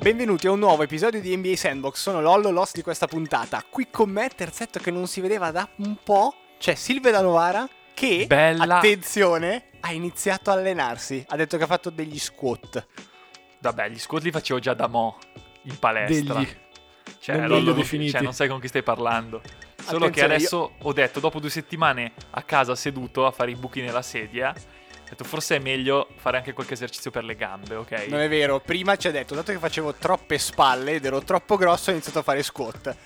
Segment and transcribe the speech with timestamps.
[0.00, 3.62] Benvenuti a un nuovo episodio di NBA Sandbox, sono Lollo, l'host di questa puntata.
[3.68, 7.68] Qui con me, terzetto che non si vedeva da un po', c'è Silvia da Novara
[7.92, 8.78] che, Bella.
[8.78, 11.22] attenzione, ha iniziato a allenarsi.
[11.28, 12.86] Ha detto che ha fatto degli squat.
[13.58, 15.18] Vabbè, gli squat li facevo già da mo'
[15.64, 16.34] in palestra.
[16.36, 16.48] Degli.
[17.20, 18.12] Cioè, non Lollo, definiti.
[18.12, 19.42] cioè, non sai con chi stai parlando.
[19.76, 23.54] Solo che Attenzione, adesso ho detto, dopo due settimane a casa seduto a fare i
[23.54, 24.54] buchi nella sedia,
[25.10, 28.06] detto forse è meglio fare anche qualche esercizio per le gambe, ok?
[28.08, 31.56] Non è vero, prima ci ha detto, dato che facevo troppe spalle ed ero troppo
[31.56, 32.96] grosso, ho iniziato a fare squat.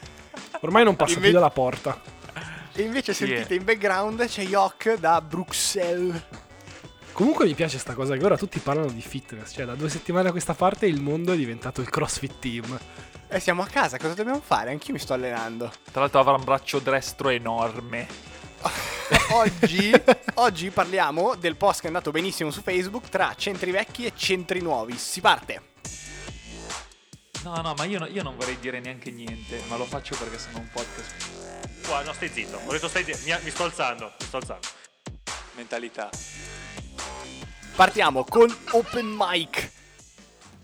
[0.60, 2.00] Ormai non passa Invece- più dalla porta.
[2.76, 3.56] E invece Sì, sentite eh.
[3.56, 6.20] in background c'è Yok da Bruxelles.
[7.12, 9.52] Comunque mi piace sta cosa che ora tutti parlano di fitness.
[9.54, 12.78] Cioè, da due settimane a questa parte il mondo è diventato il CrossFit Team.
[13.28, 14.70] E siamo a casa, cosa dobbiamo fare?
[14.70, 15.70] Anch'io mi sto allenando.
[15.92, 18.06] Tra l'altro avrà un braccio destro enorme.
[19.32, 19.92] oggi,
[20.34, 24.60] oggi parliamo del post che è andato benissimo su Facebook tra centri vecchi e centri
[24.60, 24.96] nuovi.
[24.96, 25.72] Si parte.
[27.42, 30.38] No, no, ma io, no- io non vorrei dire neanche niente, ma lo faccio perché
[30.38, 31.86] sono un podcast.
[31.86, 32.58] Qua, no, stai zitto.
[32.64, 33.18] Ho detto stai zitto.
[33.24, 34.12] Mi, mi sto alzando.
[34.18, 34.66] Mi sto alzando.
[35.52, 36.08] Mentalità.
[37.76, 39.73] Partiamo con Open Mic.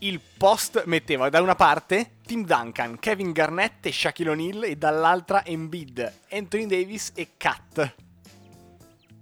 [0.03, 5.45] Il post metteva da una parte Tim Duncan, Kevin Garnett e Shaquille O'Neal e dall'altra
[5.45, 7.95] Embiid, Anthony Davis e Kat.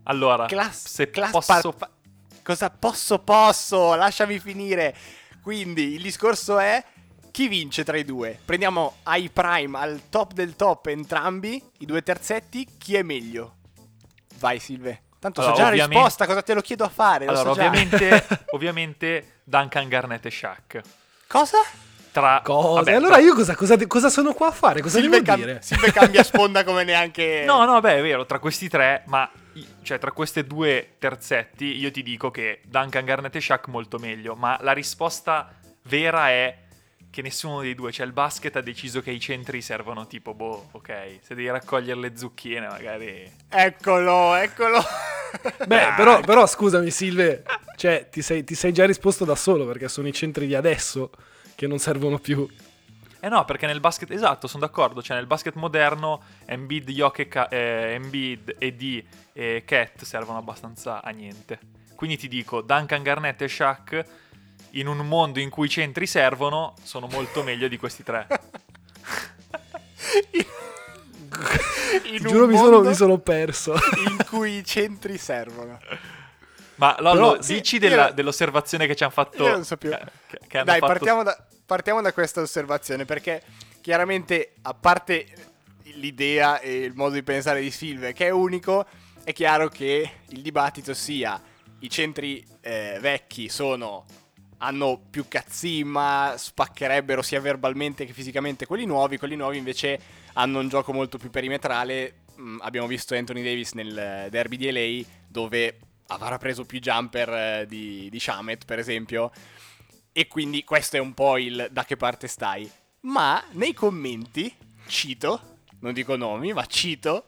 [0.05, 1.73] Allora, Class, se class posso...
[1.73, 1.91] par- pa-
[2.43, 3.95] cosa posso posso?
[3.95, 4.95] Lasciami finire.
[5.43, 6.83] Quindi il discorso è
[7.31, 8.39] chi vince tra i due?
[8.45, 13.57] Prendiamo ai prime al top del top entrambi, i due terzetti, chi è meglio?
[14.39, 15.03] Vai Silve.
[15.19, 17.25] Tanto so Allora, già la ovviamente- risposta, cosa te lo chiedo a fare?
[17.25, 17.67] lo Allora, so già.
[17.67, 20.81] ovviamente, ovviamente Duncan Garnett e Shaq.
[21.27, 21.59] Cosa?
[22.13, 22.43] Tra...
[22.45, 22.81] Cosa?
[22.81, 24.83] vabbè, e allora tra- io cosa, cosa, cosa sono qua a fare?
[24.83, 25.59] Cosa Silve, devo cam- dire?
[25.63, 27.45] Silve cambia sponda come neanche...
[27.49, 29.29] No, no, beh, è vero, tra questi tre, ma
[29.83, 34.35] cioè tra queste due terzetti, io ti dico che Duncan Garnett e Shaq molto meglio,
[34.35, 35.51] ma la risposta
[35.85, 36.55] vera è
[37.19, 40.69] che nessuno dei due, cioè il basket ha deciso che i centri servono tipo, boh,
[40.71, 43.29] ok, se devi raccogliere le zucchine magari...
[43.49, 44.79] Eccolo, eccolo.
[45.67, 47.43] Beh, però, però scusami Silve,
[47.75, 51.11] cioè ti sei, ti sei già risposto da solo perché sono i centri di adesso
[51.57, 52.49] che non servono più.
[53.19, 57.95] Eh no, perché nel basket, esatto, sono d'accordo, cioè nel basket moderno Embiid, Jokic eh,
[57.95, 61.59] Embiid, ED e Cat servono abbastanza a niente.
[61.97, 64.05] Quindi ti dico, Duncan Garnett e Shaq
[64.73, 68.27] in un mondo in cui i centri servono sono molto meglio di questi tre.
[72.11, 73.75] In giuro mi sono, mi sono perso.
[74.09, 75.79] in cui i centri servono.
[76.77, 79.43] Ma Lollo, Però, sì, dici io della- non- dell'osservazione che ci hanno fatto...
[79.45, 79.91] Io non so più.
[79.91, 79.99] che-
[80.29, 83.43] che- che Dai, fatto- partiamo da, partiamo da questa osservazione perché
[83.81, 85.27] chiaramente, a parte
[85.95, 88.87] l'idea e il modo di pensare di Silve, che è unico,
[89.25, 91.41] è chiaro che il dibattito sia
[91.81, 94.05] i centri eh, vecchi sono
[94.59, 100.01] hanno più cazzimma, spaccherebbero sia verbalmente che fisicamente quelli nuovi, quelli nuovi invece
[100.35, 102.25] hanno un gioco molto più perimetrale.
[102.41, 107.29] Mm, abbiamo visto Anthony Davis nel eh, derby di LA dove avrà preso più jumper
[107.29, 109.31] eh, di, di Shamet, per esempio.
[110.13, 112.69] E quindi questo è un po' il da che parte stai.
[113.03, 114.53] Ma nei commenti,
[114.89, 117.28] cito, non dico nomi, ma cito,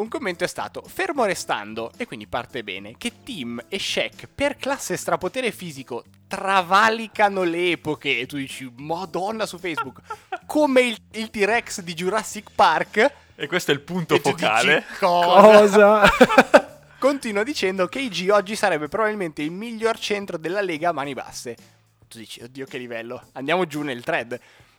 [0.00, 4.56] un commento è stato, fermo restando, e quindi parte bene, che Tim e Shaq per
[4.56, 10.00] classe strapotere fisico travalicano le epoche, e tu dici, madonna su Facebook,
[10.46, 14.84] come il, il T-Rex di Jurassic Park, E questo è il punto e tu focale.
[14.88, 16.10] dici, cosa?
[16.10, 16.68] Cosa?
[16.98, 21.56] Continua dicendo che IG oggi sarebbe probabilmente il miglior centro della Lega a mani basse.
[22.08, 24.38] Tu dici, oddio che livello, andiamo giù nel thread.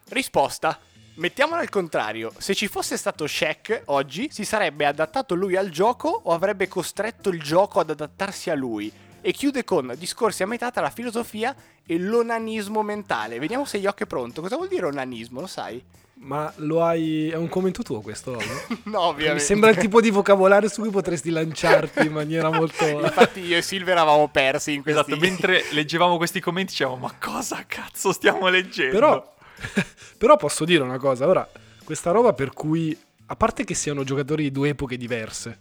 [0.09, 0.77] Risposta,
[1.21, 6.21] mettiamola al contrario, se ci fosse stato Shaq oggi, si sarebbe adattato lui al gioco
[6.23, 8.91] o avrebbe costretto il gioco ad adattarsi a lui?
[9.21, 11.55] E chiude con discorsi a metà tra la filosofia
[11.85, 13.37] e l'onanismo mentale.
[13.37, 14.41] Vediamo se Yok è pronto.
[14.41, 15.79] Cosa vuol dire onanismo, lo sai?
[16.21, 17.29] Ma lo hai...
[17.29, 18.31] è un commento tuo questo?
[18.31, 18.65] Lollo?
[18.85, 19.33] no, ovviamente.
[19.33, 22.83] Mi sembra il tipo di vocabolario su cui potresti lanciarti in maniera molto...
[22.83, 25.01] Infatti io e Silver eravamo persi in questi...
[25.01, 28.93] Esatto, mentre leggevamo questi commenti dicevamo, ma cosa cazzo stiamo leggendo?
[28.93, 29.33] Però,
[30.17, 31.47] però posso dire una cosa, ora,
[31.83, 32.97] questa roba per cui,
[33.27, 35.59] a parte che siano giocatori di due epoche diverse,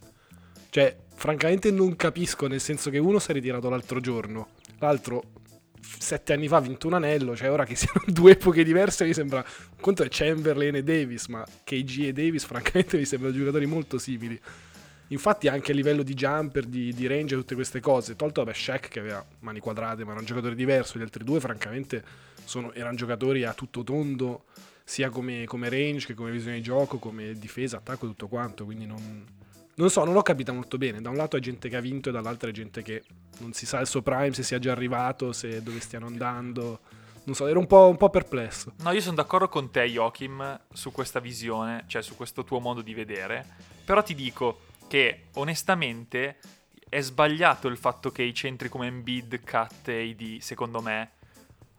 [0.70, 4.48] cioè, francamente non capisco, nel senso che uno si è ritirato l'altro giorno,
[4.78, 5.22] l'altro
[5.98, 9.12] sette anni fa ha vinto un anello, cioè ora che siano due epoche diverse mi
[9.12, 13.66] sembra, un conto è Chamberlain e Davis, ma KG e Davis francamente mi sembrano giocatori
[13.66, 14.40] molto simili.
[15.08, 18.56] Infatti anche a livello di jumper, di, di range e tutte queste cose, tolto vabbè
[18.56, 22.04] Shaq che aveva mani quadrate ma era un giocatore diverso, gli altri due francamente
[22.50, 24.46] sono- erano giocatori a tutto tondo,
[24.82, 28.86] sia come, come range che come visione di gioco, come difesa, attacco tutto quanto, quindi
[28.86, 29.24] non,
[29.74, 31.00] non so, non l'ho capita molto bene.
[31.00, 33.04] Da un lato è gente che ha vinto e dall'altro è gente che
[33.38, 36.80] non si sa il suo prime, se sia già arrivato, se dove stiano andando.
[37.22, 38.72] Non so, ero un po', un po' perplesso.
[38.80, 42.82] No, io sono d'accordo con te, Joachim, su questa visione, cioè su questo tuo modo
[42.82, 43.46] di vedere.
[43.84, 46.38] Però ti dico che onestamente
[46.88, 51.12] è sbagliato il fatto che i centri come Embiid, Cat e AD, secondo me,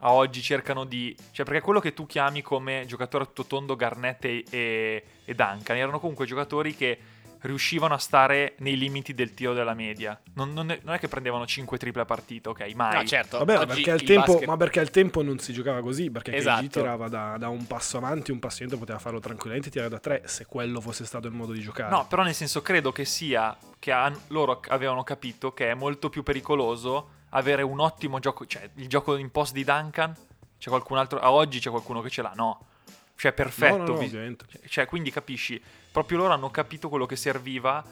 [0.01, 1.15] a oggi cercano di...
[1.31, 5.35] Cioè, perché quello che tu chiami come giocatore a tutto tondo Garnett e, e, e
[5.35, 6.99] Duncan erano comunque giocatori che
[7.41, 10.19] riuscivano a stare nei limiti del tiro della media.
[10.35, 12.73] Non, non è, non è che prendevano 5 triple a partita, ok?
[12.75, 12.95] Mai.
[12.95, 13.37] No, certo.
[13.39, 16.11] Vabbè, ma perché, al tempo, basket- ma perché al tempo non si giocava così?
[16.11, 16.61] Perché Esatto.
[16.61, 19.89] KG tirava da, da un passo avanti, un passo indietro, poteva farlo tranquillamente e tirare
[19.89, 21.89] da tre, se quello fosse stato il modo di giocare.
[21.89, 26.09] No, però nel senso credo che sia che han- loro avevano capito che è molto
[26.09, 30.15] più pericoloso avere un ottimo gioco, cioè il gioco in post di Duncan,
[30.57, 32.67] c'è qualcun altro, a oggi c'è qualcuno che ce l'ha, no.
[33.15, 34.45] Cioè perfetto, No, no, no, ovviamente.
[34.67, 35.61] cioè quindi capisci,
[35.91, 37.83] proprio loro hanno capito quello che serviva,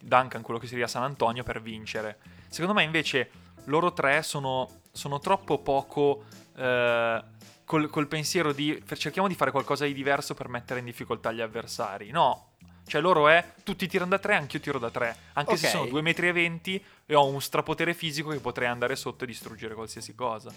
[0.00, 2.18] Duncan quello che serviva a San Antonio per vincere.
[2.48, 3.30] Secondo me invece
[3.64, 6.24] loro tre sono, sono troppo poco
[6.56, 7.24] eh,
[7.64, 11.40] col, col pensiero di cerchiamo di fare qualcosa di diverso per mettere in difficoltà gli
[11.40, 12.10] avversari.
[12.10, 12.49] No,
[12.90, 15.16] cioè loro è tutti tirano da tre, anch'io tiro da tre.
[15.34, 15.72] Anche se Ok.
[15.72, 19.28] sono 2,20 metri e 20 e ho un strapotere fisico che potrei andare sotto e
[19.28, 20.52] distruggere qualsiasi cosa.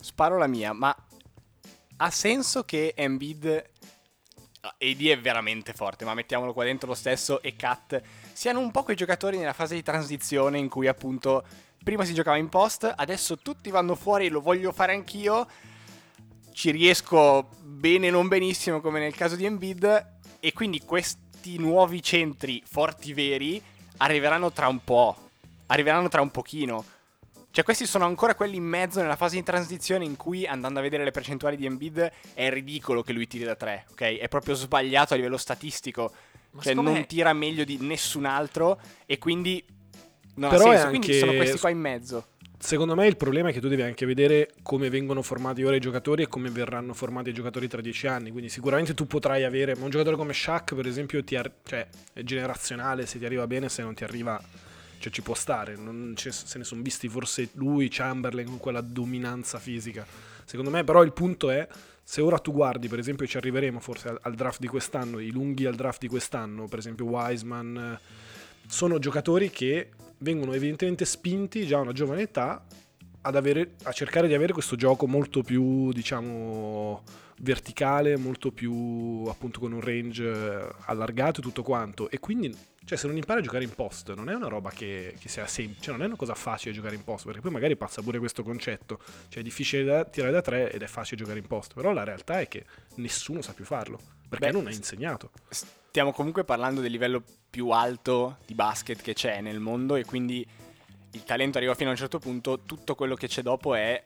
[0.00, 0.94] Sparo la mia, ma
[1.98, 3.70] ha senso che Embiid
[4.62, 8.72] ah, AD è veramente forte, ma mettiamolo qua dentro lo stesso e Cat siano un
[8.72, 11.44] po' quei giocatori nella fase di transizione in cui appunto
[11.84, 15.46] prima si giocava in post, adesso tutti vanno fuori, lo voglio fare anch'io.
[16.52, 20.80] Ci riesco bene non benissimo come nel caso di Embiid e quindi
[21.46, 23.62] questi nuovi centri forti veri
[23.98, 25.16] arriveranno tra un po',
[25.66, 26.84] arriveranno tra un pochino.
[27.52, 30.82] Cioè, questi sono ancora quelli in mezzo nella fase di transizione in cui, andando a
[30.82, 34.18] vedere le percentuali di Embiid, è ridicolo che lui tiri da 3, ok?
[34.18, 36.12] È proprio sbagliato a livello statistico.
[36.50, 39.64] Ma cioè, non me- tira meglio di nessun altro e quindi
[40.34, 40.88] non Però ha è senso.
[40.88, 42.26] Quindi anche- sono questi qua in mezzo.
[42.58, 45.80] Secondo me il problema è che tu devi anche vedere come vengono formati ora i
[45.80, 48.30] giocatori e come verranno formati i giocatori tra dieci anni.
[48.30, 52.22] Quindi sicuramente tu potrai avere, ma un giocatore come Shaq per esempio ar- cioè, è
[52.22, 54.42] generazionale, se ti arriva bene, se non ti arriva
[54.98, 55.76] cioè, ci può stare.
[56.14, 60.06] Ce- se ne sono visti forse lui, Chamberlain con quella dominanza fisica.
[60.44, 61.68] Secondo me però il punto è,
[62.02, 65.30] se ora tu guardi, per esempio ci arriveremo forse al, al draft di quest'anno, i
[65.30, 67.98] lunghi al draft di quest'anno, per esempio Wiseman,
[68.68, 72.64] sono giocatori che vengono evidentemente spinti già a una giovane età
[73.22, 77.02] ad avere, a cercare di avere questo gioco molto più, diciamo,
[77.40, 82.08] verticale, molto più appunto con un range eh, allargato e tutto quanto.
[82.08, 82.54] E quindi,
[82.84, 85.46] cioè, se non impari a giocare in post, non è una roba che, che sia
[85.46, 88.18] semplice, cioè, non è una cosa facile giocare in post, perché poi magari passa pure
[88.18, 89.00] questo concetto.
[89.28, 92.04] Cioè, è difficile da, tirare da tre ed è facile giocare in post, però la
[92.04, 92.64] realtà è che
[92.96, 93.98] nessuno sa più farlo,
[94.28, 95.30] perché Beh, non è insegnato.
[95.96, 100.46] Stiamo comunque parlando del livello più alto di basket che c'è nel mondo e quindi
[101.12, 104.04] il talento arriva fino a un certo punto, tutto quello che c'è dopo è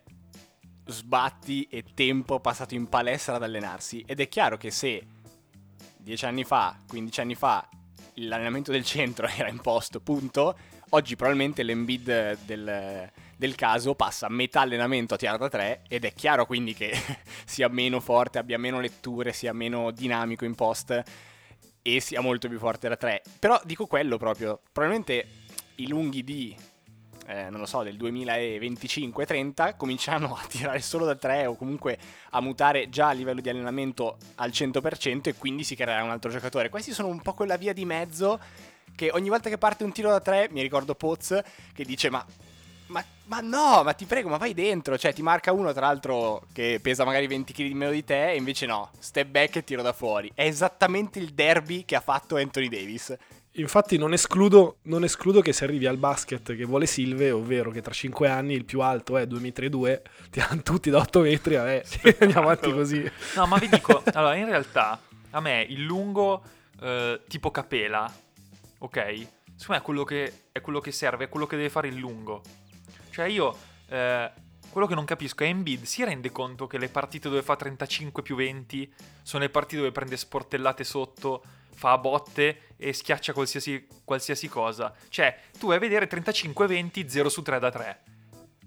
[0.87, 4.05] sbatti e tempo passato in palestra ad allenarsi.
[4.07, 5.05] Ed è chiaro che se
[5.97, 7.69] 10 anni fa, 15 anni fa,
[8.15, 10.57] l'allenamento del centro era imposto, punto,
[10.91, 16.13] oggi probabilmente l'embid del, del caso passa metà allenamento a tirare da 3 ed è
[16.13, 16.93] chiaro quindi che
[17.45, 21.03] sia meno forte, abbia meno letture, sia meno dinamico in post
[21.83, 23.23] e sia molto più forte da 3.
[23.39, 25.27] Però dico quello proprio, probabilmente
[25.77, 26.57] i lunghi di
[27.31, 31.97] eh, non lo so, del 2025-30 cominciano a tirare solo da 3 o comunque
[32.31, 36.31] a mutare già a livello di allenamento al 100% e quindi si creerà un altro
[36.31, 36.69] giocatore.
[36.69, 38.41] Questi sono un po' quella via di mezzo
[38.97, 41.41] che ogni volta che parte un tiro da 3 mi ricordo Poz
[41.73, 42.27] che dice ma
[42.91, 44.99] ma, ma no, ma ti prego, ma vai dentro.
[44.99, 48.33] Cioè, ti marca uno, tra l'altro, che pesa magari 20 kg di meno di te,
[48.33, 50.31] e invece no, step back e tiro da fuori.
[50.35, 53.17] È esattamente il derby che ha fatto Anthony Davis.
[53.55, 57.83] Infatti non escludo, non escludo che si arrivi al basket che vuole Silve, ovvero che
[57.83, 61.83] tra 5 anni il più alto è 2,2 m, tirano tutti da 8 metri, vabbè,
[62.21, 63.11] andiamo avanti così.
[63.35, 66.43] No, ma vi dico, allora in realtà a me il lungo
[66.81, 68.11] eh, tipo capela,
[68.79, 68.97] ok?
[69.57, 71.97] Secondo me è quello, che, è quello che serve, è quello che deve fare il
[71.97, 72.43] lungo.
[73.21, 73.55] Cioè io,
[73.89, 74.31] eh,
[74.71, 78.23] quello che non capisco è Embiid si rende conto che le partite dove fa 35
[78.23, 83.87] più 20 sono le partite dove prende sportellate sotto, fa a botte e schiaccia qualsiasi,
[84.05, 84.95] qualsiasi cosa.
[85.11, 88.01] Cioè, tu vai a vedere 35-20, 0 su 3 da 3.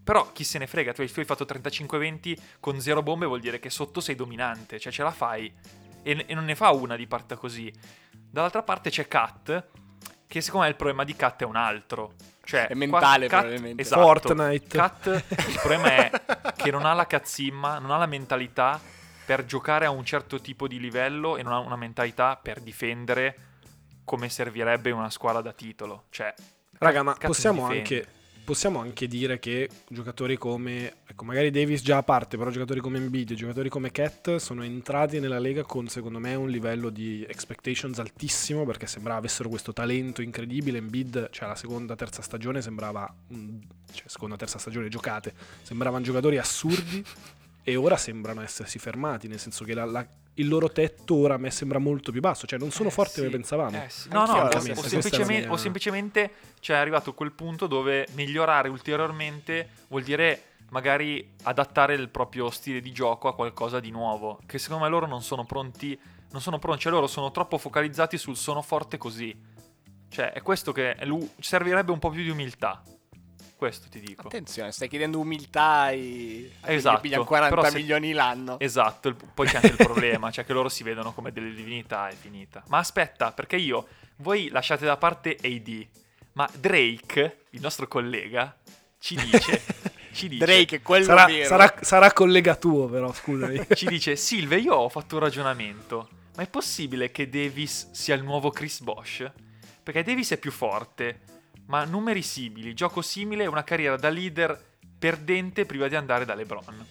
[0.03, 3.71] Però chi se ne frega, tu hai fatto 35-20 con 0 bombe vuol dire che
[3.71, 5.51] sotto sei dominante, cioè ce la fai.
[6.03, 7.73] E, e non ne fa una di parte così.
[8.11, 9.67] Dall'altra parte c'è Kat,
[10.33, 12.13] che secondo me il problema di Kat è un altro.
[12.43, 13.83] Cioè, È mentale, Kat- probabilmente.
[13.83, 14.01] Esatto.
[14.01, 14.77] Fortnite.
[14.77, 16.11] Kat, il problema è
[16.55, 18.81] che non ha la cazzimma, non ha la mentalità
[19.25, 23.35] per giocare a un certo tipo di livello e non ha una mentalità per difendere
[24.03, 26.05] come servirebbe una squadra da titolo.
[26.09, 26.33] Cioè,
[26.79, 28.07] Raga, ma possiamo anche
[28.43, 32.97] possiamo anche dire che giocatori come, ecco, magari Davis già a parte, però giocatori come
[32.97, 37.99] Embiid giocatori come Cat sono entrati nella Lega con secondo me un livello di expectations
[37.99, 40.77] altissimo perché sembrava avessero questo talento incredibile.
[40.77, 43.11] Embiid, cioè la seconda, terza stagione sembrava,
[43.91, 47.03] cioè seconda, terza stagione giocate, sembravano giocatori assurdi
[47.63, 50.05] e ora sembrano essersi fermati, nel senso che la- la-
[50.35, 53.11] il loro tetto ora a me sembra molto più basso, cioè non sono Eh, forti
[53.13, 53.17] sì.
[53.19, 53.83] come pensavamo.
[53.83, 54.09] Eh, sì.
[54.09, 58.07] No, no, o, o semplicemente, mia- o semplicemente cioè, è arrivato a quel punto dove
[58.13, 64.39] migliorare ulteriormente vuol dire magari adattare il proprio stile di gioco a qualcosa di nuovo,
[64.47, 65.97] che secondo me loro non sono pronti,
[66.31, 69.35] non sono pronti, cioè loro sono troppo focalizzati sul sono forte così.
[70.09, 70.95] Cioè, è questo che
[71.39, 72.81] servirebbe un po' più di umiltà.
[73.55, 74.27] Questo ti dico.
[74.27, 76.51] Attenzione, stai chiedendo umiltà ai...
[76.65, 78.59] Esatto, pigliano 40 però se- milioni l'anno.
[78.59, 82.09] Esatto, il- poi c'è anche il problema, cioè che loro si vedono come delle divinità
[82.09, 82.61] e finita.
[82.67, 85.87] Ma aspetta, perché io, voi lasciate da parte AD,
[86.33, 88.53] ma Drake, il nostro collega,
[88.99, 89.61] ci dice,
[90.11, 91.47] ci dice, Drake, quello Sarà, vero.
[91.47, 93.65] sarà- sarà collega tuo però, scusami.
[93.75, 98.23] ci dice, Silve, io ho fatto un ragionamento, ma è possibile che Davis sia il
[98.23, 99.31] nuovo Chris Bosch?
[99.83, 101.19] Perché Davis è più forte,
[101.67, 106.33] ma numeri simili, gioco simile e una carriera da leader perdente prima di andare da
[106.33, 106.85] LeBron.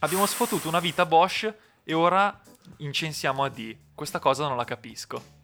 [0.00, 1.52] Abbiamo sfottuto una vita Bosch
[1.84, 2.40] e ora
[2.78, 3.76] incensiamo AD.
[3.94, 5.36] Questa cosa non la capisco.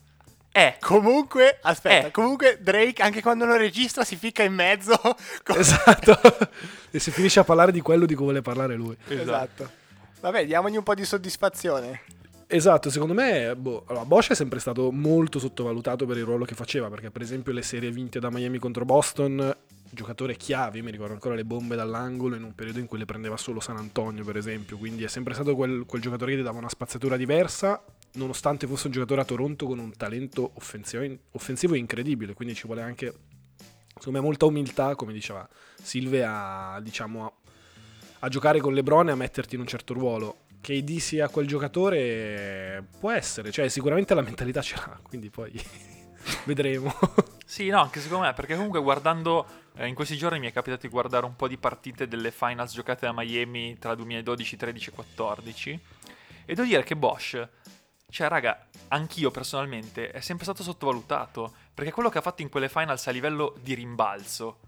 [0.52, 2.10] Eh, Comunque, aspetta, Eh.
[2.12, 4.96] comunque Drake anche quando non registra si ficca in mezzo.
[5.42, 6.16] con- esatto.
[6.90, 8.96] e si finisce a parlare di quello di cui vuole parlare lui.
[9.08, 9.68] esatto.
[10.20, 12.02] Vabbè, diamogli un po' di soddisfazione.
[12.46, 16.54] Esatto, secondo me boh, allora, Bosch è sempre stato molto sottovalutato per il ruolo che
[16.54, 19.56] faceva, perché per esempio le serie vinte da Miami contro Boston,
[19.90, 23.36] giocatore chiave, mi ricordo ancora le bombe dall'angolo in un periodo in cui le prendeva
[23.36, 26.58] solo San Antonio per esempio, quindi è sempre stato quel, quel giocatore che ti dava
[26.58, 27.82] una spazzatura diversa,
[28.12, 32.82] nonostante fosse un giocatore a Toronto con un talento offensivo, offensivo incredibile, quindi ci vuole
[32.82, 33.12] anche,
[33.96, 35.48] secondo me, molta umiltà, come diceva
[35.82, 37.32] Silve, a, diciamo, a,
[38.20, 41.46] a giocare con LeBron e a metterti in un certo ruolo che AD sia quel
[41.46, 45.52] giocatore può essere, cioè sicuramente la mentalità ce l'ha, quindi poi
[46.46, 46.90] vedremo.
[47.44, 50.86] Sì, no, anche secondo me, perché comunque guardando, eh, in questi giorni mi è capitato
[50.86, 54.92] di guardare un po' di partite delle finals giocate da Miami tra 2012, 13 e
[54.92, 55.80] 14,
[56.46, 57.46] e devo dire che Bosch,
[58.08, 62.70] cioè raga, anch'io personalmente, è sempre stato sottovalutato, perché quello che ha fatto in quelle
[62.70, 64.60] finals a livello di rimbalzo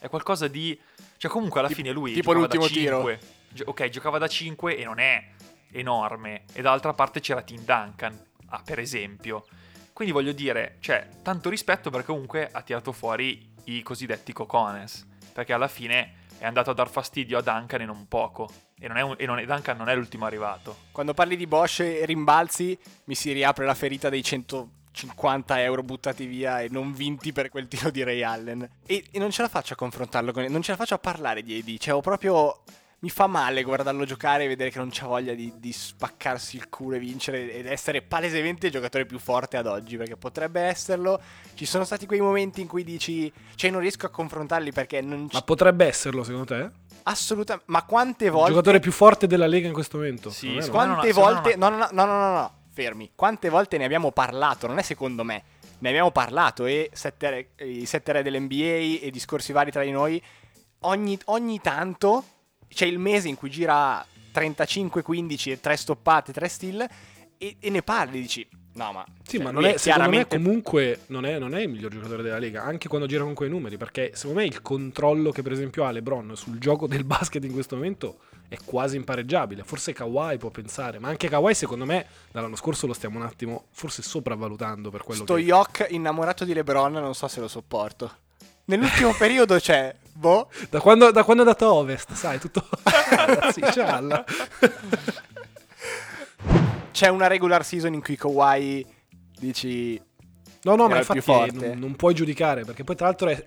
[0.00, 0.78] è qualcosa di...
[1.16, 2.96] cioè comunque alla Tipo- fine lui tipo l'ultimo tiro.
[2.96, 5.30] 5, Gio- ok, giocava da 5 e non è
[5.72, 8.18] enorme, e dall'altra parte c'era Tim Duncan,
[8.48, 9.44] ah, per esempio.
[9.92, 15.06] Quindi voglio dire, cioè, tanto rispetto perché comunque ha tirato fuori i cosiddetti cocones.
[15.32, 18.48] Perché alla fine è andato a dar fastidio a Duncan e non poco.
[18.78, 20.76] E, non un- e non è- Duncan non è l'ultimo arrivato.
[20.92, 26.26] Quando parli di Bosch e rimbalzi, mi si riapre la ferita dei 150 euro buttati
[26.26, 28.68] via e non vinti per quel tiro di Ray Allen.
[28.86, 30.44] E, e non ce la faccio a confrontarlo con...
[30.44, 31.78] Non ce la faccio a parlare di AD.
[31.78, 32.62] Cioè, ho proprio...
[33.04, 36.70] Mi fa male guardarlo giocare e vedere che non c'ha voglia di, di spaccarsi il
[36.70, 41.20] culo e vincere ed essere palesemente il giocatore più forte ad oggi, perché potrebbe esserlo.
[41.52, 45.28] Ci sono stati quei momenti in cui dici, cioè non riesco a confrontarli perché non
[45.30, 46.70] Ma c- potrebbe esserlo secondo te?
[47.02, 47.70] assolutamente...
[47.70, 48.52] Ma quante Il volte...
[48.52, 50.30] giocatore più forte della Lega in questo momento?
[50.30, 50.66] Sì, no.
[50.68, 51.56] Quante secondo volte...
[51.56, 53.10] No, no, no, no, no, no, no, fermi.
[53.14, 55.42] Quante volte ne abbiamo parlato, non è secondo me.
[55.80, 59.90] Ne abbiamo parlato e sette re- i sette re dell'NBA e discorsi vari tra di
[59.90, 60.22] noi.
[60.86, 62.24] Ogni, ogni tanto
[62.74, 64.04] c'è il mese in cui gira
[64.34, 66.88] 35-15 e 3 stoppate, 3 steal
[67.38, 68.46] e, e ne parli, dici...
[68.74, 69.04] No, ma...
[69.22, 70.36] Sì, cioè, ma non è, secondo me chiaramente...
[70.36, 73.48] comunque non è, non è il miglior giocatore della Lega, anche quando gira con quei
[73.48, 77.44] numeri, perché secondo me il controllo che per esempio ha LeBron sul gioco del basket
[77.44, 79.62] in questo momento è quasi impareggiabile.
[79.62, 83.66] Forse Kawhi può pensare, ma anche Kawhi secondo me dall'anno scorso lo stiamo un attimo
[83.70, 85.42] forse sopravvalutando per quello Sto che...
[85.42, 88.10] Yok innamorato di LeBron non so se lo sopporto.
[88.64, 89.94] Nell'ultimo periodo c'è...
[90.14, 90.48] Boh...
[90.70, 92.66] Da quando, da quando è andato a Ovest, sai, tutto...
[93.72, 94.24] Cialla.
[96.92, 98.86] C'è una regular season in cui Kawhi
[99.38, 100.00] dici...
[100.62, 103.46] No, no, ma infatti non, non puoi giudicare, perché poi tra l'altro è...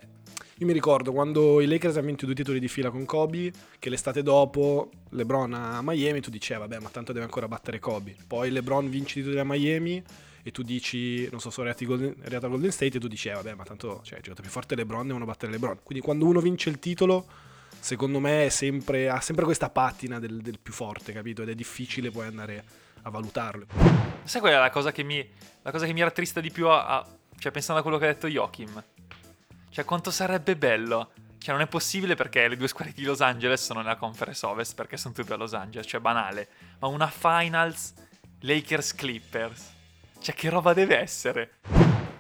[0.60, 3.90] Io mi ricordo quando i Lakers hanno vinto due titoli di fila con Kobe, che
[3.90, 8.16] l'estate dopo LeBron a Miami, tu dici, "Eh, vabbè, ma tanto deve ancora battere Kobe.
[8.28, 10.04] Poi LeBron vince i titoli a Miami
[10.48, 13.34] e tu dici, non so, sono arrivati Golden, a Golden State e tu dici, "Eh,
[13.34, 15.80] vabbè, ma tanto, cioè, il giocatore più forte LeBron, devono battere LeBron.
[15.84, 17.28] Quindi quando uno vince il titolo,
[17.78, 21.42] secondo me sempre, ha sempre questa patina del, del più forte, capito?
[21.42, 22.64] Ed è difficile poi andare
[23.02, 23.66] a valutarlo.
[24.24, 25.18] Sai qual è la cosa che mi,
[25.64, 28.14] la cosa che mi rattrista di più a, a- cioè pensando a quello che ha
[28.14, 28.82] detto Joachim?
[29.70, 31.12] Cioè quanto sarebbe bello.
[31.40, 34.76] Cioè non è possibile perché le due squadre di Los Angeles sono nella conference ovest
[34.76, 36.48] perché sono tutte a Los Angeles, cioè banale.
[36.80, 37.94] Ma una finals
[38.40, 39.76] Lakers Clippers.
[40.28, 41.52] Cioè che roba deve essere?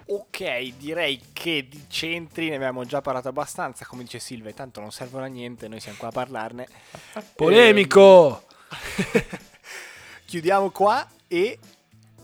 [0.05, 3.85] Ok, direi che di centri ne abbiamo già parlato abbastanza.
[3.85, 6.69] Come dice Silve, tanto non servono a niente, noi siamo qua a parlarne.
[7.35, 8.45] Polemico!
[10.25, 11.59] Chiudiamo qua e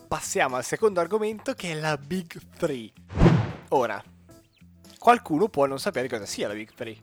[0.08, 2.90] passiamo al secondo argomento che è la Big Three.
[3.68, 4.02] Ora,
[4.98, 6.96] qualcuno può non sapere cosa sia la Big Three,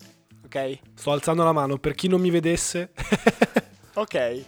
[0.45, 0.79] ok?
[0.95, 2.93] Sto alzando la mano per chi non mi vedesse.
[3.93, 4.45] Ok.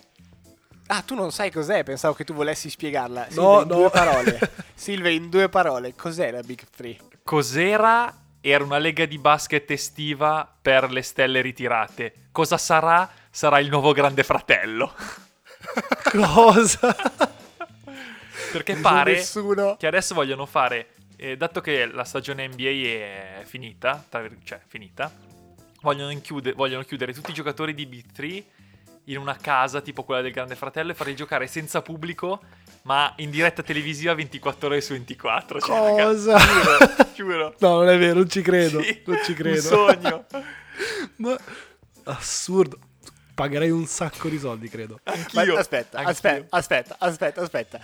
[0.88, 3.28] Ah, tu non sai cos'è, pensavo che tu volessi spiegarla.
[3.30, 3.76] Silve, No, in no.
[3.76, 4.40] due parole.
[4.76, 6.98] Silve, in due parole, cos'è la Big Three?
[7.24, 8.18] Cos'era?
[8.42, 12.14] Era una lega di basket estiva per le stelle ritirate.
[12.32, 13.10] Cosa sarà?
[13.30, 14.94] Sarà il nuovo grande fratello.
[16.12, 16.94] Cosa?
[18.52, 19.78] Perché pare Nessuno.
[19.78, 22.70] che adesso vogliono fare, eh, dato che la stagione NBA
[23.40, 25.12] è finita, tra cioè finita,
[25.82, 28.44] vogliono, inchiude- vogliono chiudere tutti i giocatori di Big 3
[29.06, 32.42] in una casa tipo quella del Grande Fratello e farli giocare senza pubblico,
[32.84, 35.60] ma in diretta televisiva 24 ore su 24.
[35.60, 36.38] Cioè, raga, Cosa?
[36.38, 36.78] giuro,
[37.14, 37.56] giuro.
[37.60, 38.82] No, non è vero, non ci credo.
[38.82, 39.56] Sì, non ci credo.
[39.58, 39.62] Un
[40.00, 40.26] sogno.
[41.18, 41.38] Ma
[42.06, 42.78] assurdo.
[43.34, 45.00] Pagherei un sacco di soldi, credo.
[45.04, 45.58] Ma Anch'io.
[45.58, 46.12] aspetta, Anch'io.
[46.12, 47.80] aspetta, aspetta, aspetta, aspetta.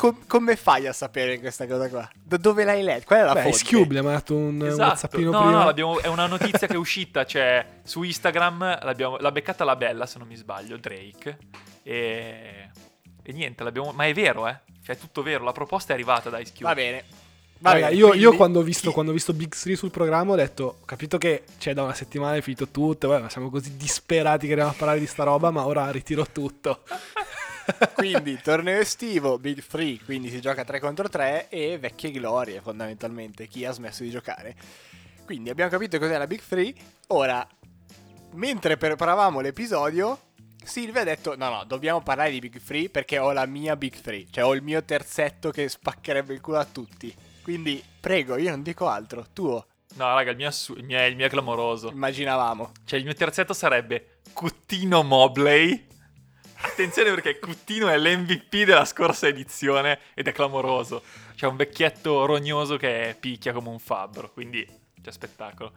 [0.00, 2.08] Com- come fai a sapere questa cosa qua?
[2.22, 3.04] Da dove l'hai letta?
[3.04, 3.58] Qual è la Beh, fonte?
[3.58, 4.82] Scube mi ha dato un, un Esatto.
[4.88, 5.58] whatsappino No, prima.
[5.58, 9.76] no, l'abbiamo- è una notizia che è uscita, cioè su Instagram l'abbiamo, l'ha beccata la
[9.76, 11.36] bella, se non mi sbaglio, Drake.
[11.82, 12.70] E,
[13.22, 14.58] e niente, l'abbiamo, ma è vero, eh?
[14.82, 16.64] Cioè, è tutto vero, la proposta è arrivata da Ice Cube.
[16.64, 17.04] Va bene.
[17.58, 19.90] Va Raga, bene, io, io quando, ho visto, chi- quando ho visto Big 3 sul
[19.90, 23.28] programma ho detto, ho capito che c'è da una settimana è finito tutto, vabbè, ma
[23.28, 26.84] siamo così disperati che andiamo a parlare di sta roba, ma ora ritiro tutto.
[27.94, 33.46] Quindi torneo estivo, Big Free, quindi si gioca 3 contro 3 e vecchie glorie fondamentalmente,
[33.46, 34.54] chi ha smesso di giocare.
[35.24, 36.74] Quindi abbiamo capito cos'è la Big Free,
[37.08, 37.46] ora,
[38.32, 40.18] mentre preparavamo l'episodio,
[40.62, 43.94] Silvia ha detto no no, dobbiamo parlare di Big Free perché ho la mia Big
[43.94, 47.14] Free, cioè ho il mio terzetto che spaccherebbe il culo a tutti.
[47.42, 51.16] Quindi prego, io non dico altro, tuo, No, raga, il mio, assu- il mio il
[51.16, 51.90] mio è clamoroso.
[51.90, 52.70] immaginavamo.
[52.84, 55.88] Cioè, il mio terzetto sarebbe Cuttino Mobley.
[56.62, 61.02] Attenzione perché Cuttino è l'MVP della scorsa edizione ed è clamoroso.
[61.34, 64.66] C'è un vecchietto rognoso che picchia come un fabbro, quindi
[65.02, 65.72] c'è spettacolo.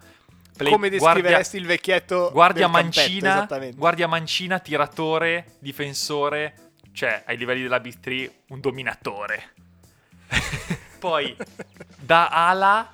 [0.56, 3.76] Play- Come descriveresti il vecchietto guardia campetto, mancina, esattamente.
[3.76, 6.54] guardia mancina, tiratore, difensore,
[6.92, 9.52] cioè ai livelli della Big 3 un dominatore.
[11.00, 11.34] Poi
[11.98, 12.92] da ala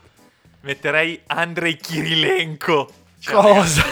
[0.63, 2.91] metterei Andrei Kirilenko.
[3.19, 3.85] Cioè, Cosa?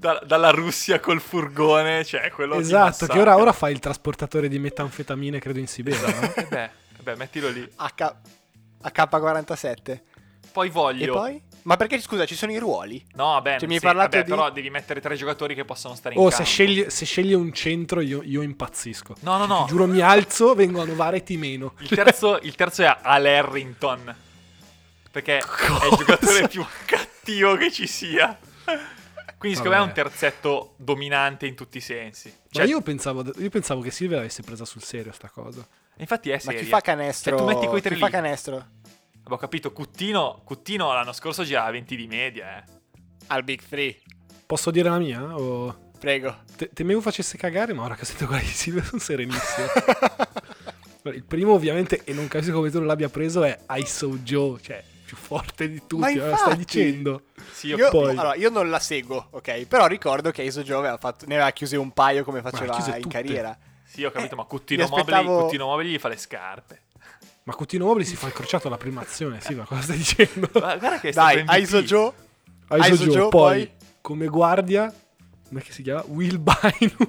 [0.00, 4.58] Da- dalla Russia col furgone, cioè quello esatto, che ora, ora fa il trasportatore di
[4.58, 6.34] metanfetamine, credo in Siberia, no?
[6.34, 7.60] Eh beh, eh beh, mettilo lì.
[7.76, 8.14] H-
[8.82, 10.00] AK47.
[10.52, 11.04] Poi voglio...
[11.04, 11.42] E poi?
[11.62, 13.04] Ma perché scusa, ci sono i ruoli?
[13.14, 15.94] No, vabbè, Cioè, mi hai parlato vabbè, di- però devi mettere tre giocatori che possono
[15.94, 16.42] stare in Oh, campo.
[16.44, 19.16] se scegli, se scegli un centro io, io impazzisco.
[19.20, 19.64] No, no, no.
[19.64, 21.74] Ti giuro mi alzo, vengo a novare e ti meno.
[21.80, 24.16] Il terzo, il terzo è Al Harrington.
[25.10, 25.42] Perché è
[25.90, 28.36] il giocatore più cattivo che ci sia.
[29.40, 32.30] Quindi secondo me è un terzetto dominante in tutti i sensi.
[32.50, 35.66] Cioè, Ma io pensavo, io pensavo che Silvia avesse presa sul serio sta cosa.
[35.96, 36.60] Infatti è Ma seria.
[36.60, 37.38] chi fa canestro?
[37.38, 38.66] Se tu metti quei tre chi fa lì- canestro?
[39.20, 42.64] Avevo capito, Cuttino, Cuttino l'anno scorso girava 20 di media, eh.
[43.28, 43.98] Al Big Free.
[44.44, 45.34] Posso dire la mia?
[45.34, 45.88] O...
[45.98, 46.36] Prego.
[46.56, 49.68] Te- temevo facesse cagare, ma ora che sento quella di Silvia sono serenissimo.
[51.14, 54.84] Il primo ovviamente, e non capisco come tu non l'abbia preso, è ISO Joe, cioè
[55.10, 56.40] più forte di tutti, Ma ma lo infatti!
[56.42, 57.22] stai dicendo?
[57.52, 59.66] Sì, Io, poi- allora, io non la seguo, ok?
[59.66, 63.02] Però ricordo che Iso Joe aveva fatto, ne aveva chiuse un paio come faceva in
[63.02, 63.08] tutte.
[63.08, 63.58] carriera.
[63.84, 66.82] sì, ho capito, Eh, ma Cuttino, aspettavo- Cuttino Mobley gli fa le scarpe.
[67.42, 70.48] Ma Coutinho Mobley si fa il crociato alla prima azione, Silvia, cosa stai dicendo?
[70.52, 71.58] Guarda guarda che è stato Dai, MVP.
[71.58, 72.12] Iso Joe.
[72.70, 73.70] ISO Iso Joe, Joe, poi, poi-
[74.00, 74.94] come guardia,
[75.48, 76.04] come si chiama?
[76.06, 77.08] Will Bynum.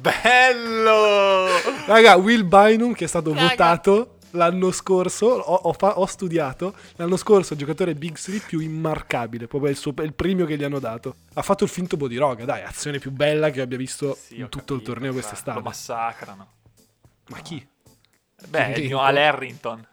[0.00, 1.46] Bello!
[1.86, 3.48] Raga, Will Bynum che è stato Raga.
[3.48, 8.60] votato l'anno scorso, ho, ho fa- ho studiato, l'anno scorso il giocatore Big 3 più
[8.60, 11.16] immarcabile, proprio il, suo- il premio che gli hanno dato.
[11.34, 14.72] Ha fatto il finto Bodiroga, dai, azione più bella che abbia visto Sì, in tutto
[14.72, 15.58] il capito, torneo cioè, quest'estate.
[15.58, 16.48] Lo massacrano.
[17.28, 17.66] Ma chi?
[18.48, 19.00] Beh, il mio?
[19.00, 19.86] Al Harrington.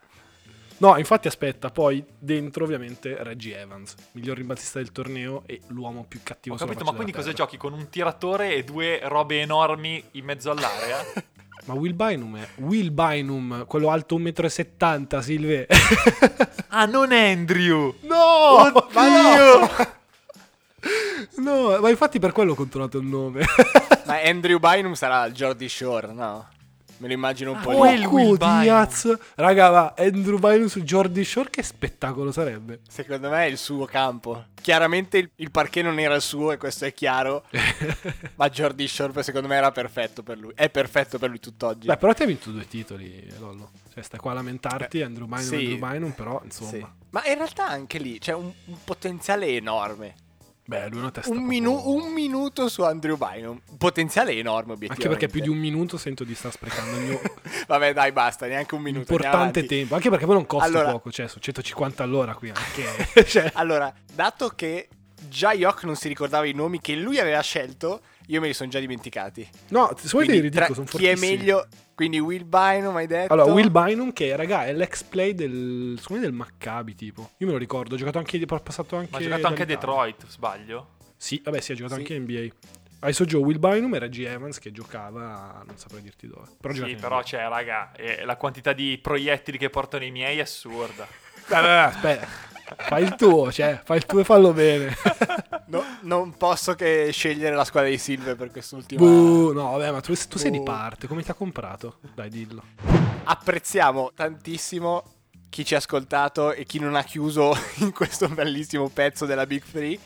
[0.78, 6.20] No, infatti aspetta, poi dentro ovviamente Reggie Evans, miglior rimbalzista del torneo e l'uomo più
[6.22, 7.56] cattivo Ho capito, ma quindi cosa giochi?
[7.56, 10.98] Con un tiratore e due robe enormi in mezzo all'area?
[11.66, 15.68] Ma Will Bynum è Will Bynum, quello alto 1,70 m, Silve.
[16.70, 17.94] ah, non Andrew!
[18.02, 18.72] no!
[18.94, 19.70] Ma no!
[21.38, 23.44] No, ma infatti per quello ho controllato il nome.
[24.06, 26.48] Ma Andrew Bynum sarà il Jordi Shore, no?
[26.98, 27.94] Me lo immagino un Ah, po' oh, lì.
[27.94, 28.62] il Porco Will Bynum.
[28.62, 29.18] Diaz.
[29.36, 32.80] Raga, ma Andrew Bynum su Jordi Shore che spettacolo sarebbe.
[32.88, 34.46] Secondo me è il suo campo.
[34.62, 37.44] Chiaramente il, il parquet non era il suo e questo è chiaro.
[38.36, 40.54] ma Jordi Shore secondo me era perfetto per lui.
[40.56, 41.88] È perfetto per lui tutt'oggi.
[41.88, 43.72] Beh, però ti hai vinto due titoli, Lollo.
[43.94, 45.56] Cioè, stai qua a lamentarti, Andrew Bynum, sì.
[45.56, 46.70] Andrew Bynum, però, insomma.
[46.72, 46.86] Sì.
[47.12, 50.16] Ma in realtà anche lì c'è un, un potenziale enorme.
[50.68, 53.62] Beh, lui una testa Un, minu- un minuto su Andrew Bynum.
[53.78, 55.08] Potenziale enorme, Anche obiettivamente.
[55.10, 57.22] perché più di un minuto sento di star sprecando il mio
[57.68, 59.12] Vabbè, dai, basta, neanche un minuto.
[59.12, 59.94] importante tempo.
[59.94, 63.26] Anche perché poi non costa Allora- poco, cioè, su 150 all'ora qui anche.
[63.30, 64.88] cioè, Allora, dato che
[65.30, 68.70] già Yok non si ricordava i nomi che lui aveva scelto, io me li sono
[68.70, 69.48] già dimenticati.
[69.68, 71.38] no, se vuoi li ridico, sono chi è fortissimi.
[71.38, 71.68] meglio?
[71.96, 73.32] Quindi Will Bynum, hai detto?
[73.32, 75.96] Allora, Will Bynum, che raga, è l'ex play del.
[76.00, 77.32] Secondo me del Maccabi, tipo.
[77.38, 78.38] Io me lo ricordo, ho giocato anche.
[78.46, 79.10] Ha passato anche.
[79.12, 79.66] Ma ha giocato anche a.
[79.66, 80.90] Detroit, sbaglio?
[81.16, 82.02] Sì, vabbè, sì, ha giocato Sì.
[82.02, 82.54] anche in NBA.
[83.00, 86.48] Adesso gioco Will Bynum e Reggie Evans che giocava, non saprei dirti dove.
[86.60, 90.40] Però ha Sì, però c'è, raga, eh, la quantità di proiettili che portano i miei
[90.40, 91.08] è assurda.
[91.48, 92.55] Aspetta.
[92.78, 94.96] Fai il tuo, cioè, fai il tuo e fallo bene.
[95.68, 99.02] No, non posso che scegliere la squadra di Silve per quest'ultima.
[99.02, 101.98] Buh, no, vabbè, ma tu, tu sei di parte, come ti ha comprato?
[102.14, 102.62] Dai, dillo.
[103.24, 105.04] Apprezziamo tantissimo
[105.50, 109.64] chi ci ha ascoltato e chi non ha chiuso in questo bellissimo pezzo della Big
[109.64, 109.98] Free.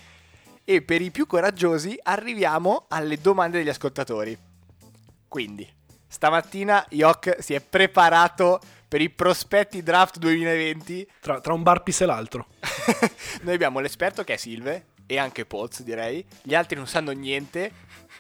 [0.64, 4.38] E per i più coraggiosi arriviamo alle domande degli ascoltatori.
[5.28, 5.68] Quindi,
[6.08, 12.06] stamattina Yok si è preparato per i prospetti draft 2020 Tra, tra un barpis e
[12.06, 12.48] l'altro.
[13.44, 16.26] Noi abbiamo l'esperto che è Silve e anche Poz, direi.
[16.42, 17.72] Gli altri non sanno niente,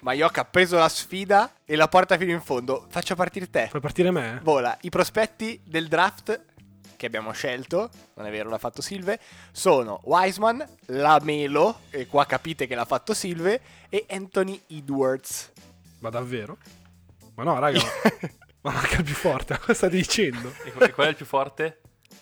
[0.02, 2.86] ma Yok ha preso la sfida e la porta fino in fondo.
[2.90, 3.68] Faccio partire te.
[3.68, 4.40] Fai partire me?
[4.44, 6.46] Vola, i prospetti del draft
[6.96, 9.20] che abbiamo scelto, non è vero, l'ha fatto Silve,
[9.54, 15.50] sono Wiseman, Lamelo, e qua capite che l'ha fatto Silve, e Anthony Edwards.
[16.00, 16.58] Ma davvero?
[17.36, 17.80] Ma no, raga,
[18.62, 20.54] ma, ma manca il più forte, cosa stai dicendo?
[20.66, 21.82] E qu- e qual è il più forte?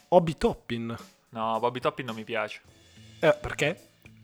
[0.09, 0.95] Obi Toppin.
[1.29, 2.61] No, Bobby Toppin non mi piace.
[3.19, 3.79] Eh, perché?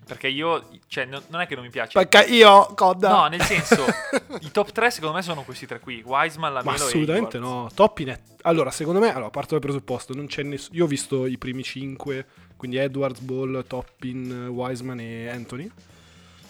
[0.05, 1.91] Perché io, cioè, no- non è che non mi piace.
[1.97, 3.09] Perché io, coda.
[3.09, 3.85] No, nel senso,
[4.41, 7.61] i top 3 secondo me sono questi tre qui: Wiseman, Ma Lamelo e assolutamente Edwards.
[7.61, 7.69] no.
[7.73, 8.19] Toppin è...
[8.43, 10.77] Allora, secondo me, allora, parto dal presupposto, non c'è nessuno...
[10.77, 12.25] Io ho visto i primi 5,
[12.57, 15.69] quindi Edwards, Ball, Toppin, Wiseman e Anthony.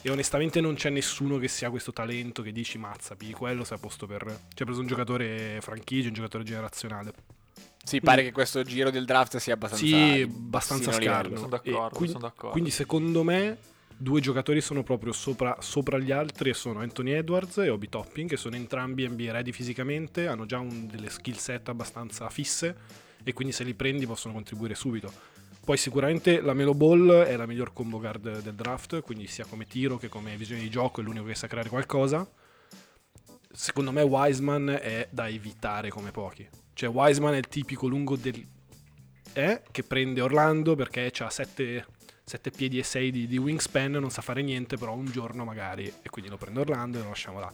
[0.05, 3.77] E onestamente non c'è nessuno che sia questo talento che dici mazza, pigli quello sei
[3.77, 4.21] a posto per...
[4.25, 7.13] Cioè, hai preso un giocatore franchigia, un giocatore generazionale.
[7.85, 9.85] Sì, pare che questo giro del draft sia abbastanza...
[9.85, 11.37] Sì, abbastanza scarno.
[11.37, 12.51] Sono d'accordo, quindi, sono d'accordo.
[12.51, 13.57] Quindi secondo me
[13.95, 18.27] due giocatori sono proprio sopra, sopra gli altri e sono Anthony Edwards e Obi Toppin
[18.27, 22.75] che sono entrambi NBA ready fisicamente, hanno già un- delle skill set abbastanza fisse
[23.23, 25.31] e quindi se li prendi possono contribuire subito.
[25.65, 29.65] Poi sicuramente la Melo Ball è la miglior combo guard del draft, quindi sia come
[29.65, 32.29] tiro che come visione di gioco è l'unico che sa creare qualcosa.
[33.49, 36.45] Secondo me Wiseman è da evitare come pochi.
[36.73, 38.45] Cioè Wiseman è il tipico lungo del...
[39.31, 41.85] Eh, che prende Orlando perché ha 7,
[42.53, 45.85] piedi e 6 di, di wingspan, non sa fare niente, però un giorno magari...
[46.01, 47.51] E quindi lo prende Orlando e lo lasciamo là.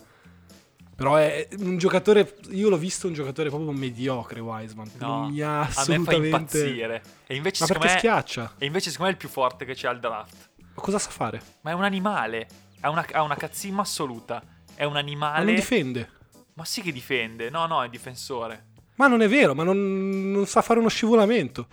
[0.99, 2.35] Però è un giocatore...
[2.49, 4.91] Io l'ho visto un giocatore proprio mediocre Wiseman.
[4.97, 6.27] No, non mi ha a me fa assolutamente...
[6.27, 7.03] impazzire.
[7.25, 8.55] E invece, Ma perché me, schiaccia?
[8.57, 10.49] e invece, secondo me, è il più forte che c'è al draft.
[10.57, 11.41] Ma cosa sa fare?
[11.62, 12.47] Ma è un animale.
[12.81, 14.43] Ha una, ha una cazzimma assoluta.
[14.75, 15.45] È un Ma animale.
[15.45, 16.09] non difende.
[16.55, 17.49] Ma sì che difende.
[17.49, 18.65] No, no, è difensore.
[18.95, 21.67] Ma non è vero, ma non, non sa fare uno scivolamento.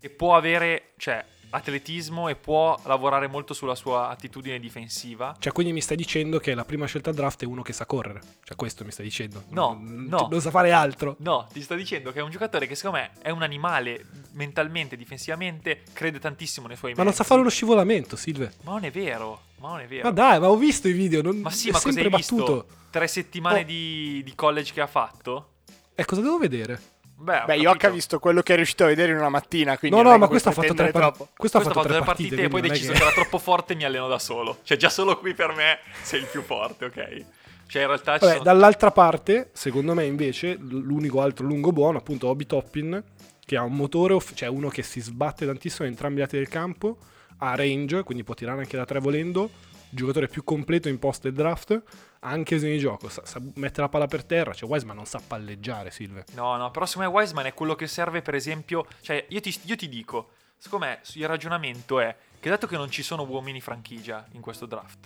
[0.00, 5.34] E può avere, cioè, atletismo e può lavorare molto sulla sua attitudine difensiva.
[5.38, 7.86] Cioè, quindi mi stai dicendo che la prima scelta al draft è uno che sa
[7.86, 8.20] correre.
[8.42, 9.44] Cioè, questo mi stai dicendo.
[9.50, 10.28] No, non, no.
[10.30, 11.16] Non sa fare altro.
[11.20, 14.96] No, ti sto dicendo che è un giocatore che secondo me è un animale mentalmente,
[14.96, 17.28] difensivamente, crede tantissimo nei suoi Ma non sa mezzi.
[17.30, 18.52] fare uno scivolamento, Silve.
[18.64, 20.02] Ma non è vero, ma non è vero.
[20.04, 21.22] Ma dai, ma ho visto i video.
[21.22, 22.34] Non, Ma sì, è ma cosa sempre hai visto?
[22.36, 22.66] battuto.
[22.90, 23.64] Tre settimane Oh.
[23.64, 25.48] di, di college che ha fatto?
[25.94, 26.80] E cosa devo vedere?
[27.16, 27.62] Beh, ho Beh, capito.
[27.62, 30.18] Yok ha visto quello che è riuscito a vedere in una mattina, quindi No, no,
[30.18, 30.98] ma questo ha fatto tre partite.
[30.98, 31.28] troppo.
[31.36, 33.04] Questo ha Questo fatto tre partite, e poi è deciso che- che...
[33.04, 34.58] era troppo forte e mi alleno da solo.
[34.62, 37.24] Cioè, già solo qui per me sei il più forte, ok?
[37.66, 38.44] Cioè, in realtà ci Vabbè, sono...
[38.44, 43.02] dall'altra parte, secondo me invece, l'unico altro lungo buono, appunto Obi Toppin,
[43.44, 46.36] che ha un motore, off- cioè uno che si sbatte tantissimo da entrambi i lati
[46.36, 46.98] del campo,
[47.38, 49.50] ha range, quindi può tirare anche da tre volendo,
[49.88, 51.82] giocatore più completo in post del draft,
[52.24, 55.20] anche visione di gioco, sa, sa mettere la palla per terra, cioè Wiseman non sa
[55.24, 56.24] palleggiare, Silve.
[56.34, 58.86] No, no, però secondo me Wiseman è quello che serve, per esempio...
[59.00, 62.90] Cioè, io ti, io ti dico, secondo me il ragionamento è che dato che non
[62.90, 65.04] ci sono uomini franchigia in questo draft,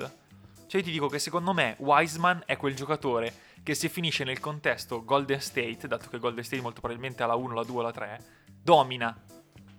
[0.66, 4.38] cioè io ti dico che secondo me Wiseman è quel giocatore che se finisce nel
[4.38, 7.82] contesto Golden State, dato che Golden State molto probabilmente ha la 1, la 2 o
[7.82, 8.24] la 3,
[8.62, 9.16] domina.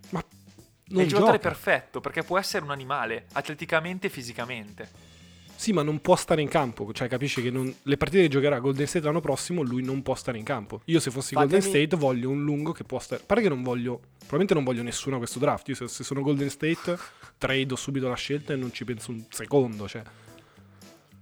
[0.10, 0.24] Ma è
[0.90, 1.50] non il giocatore gioca.
[1.50, 5.09] perfetto perché può essere un animale, atleticamente e fisicamente.
[5.60, 6.94] Sì, ma non può stare in campo.
[6.94, 10.16] Cioè, capisci che non- le partite che giocherà Golden State l'anno prossimo, lui non può
[10.16, 10.80] stare in campo.
[10.86, 13.22] Io, se fossi Fatemi- Golden State, voglio un lungo che può stare.
[13.26, 14.00] Pare che non voglio.
[14.20, 15.68] Probabilmente non voglio nessuno a questo draft.
[15.68, 16.98] Io, se, se sono Golden State,
[17.38, 19.86] trado subito la scelta e non ci penso un secondo.
[19.86, 20.02] Cioè.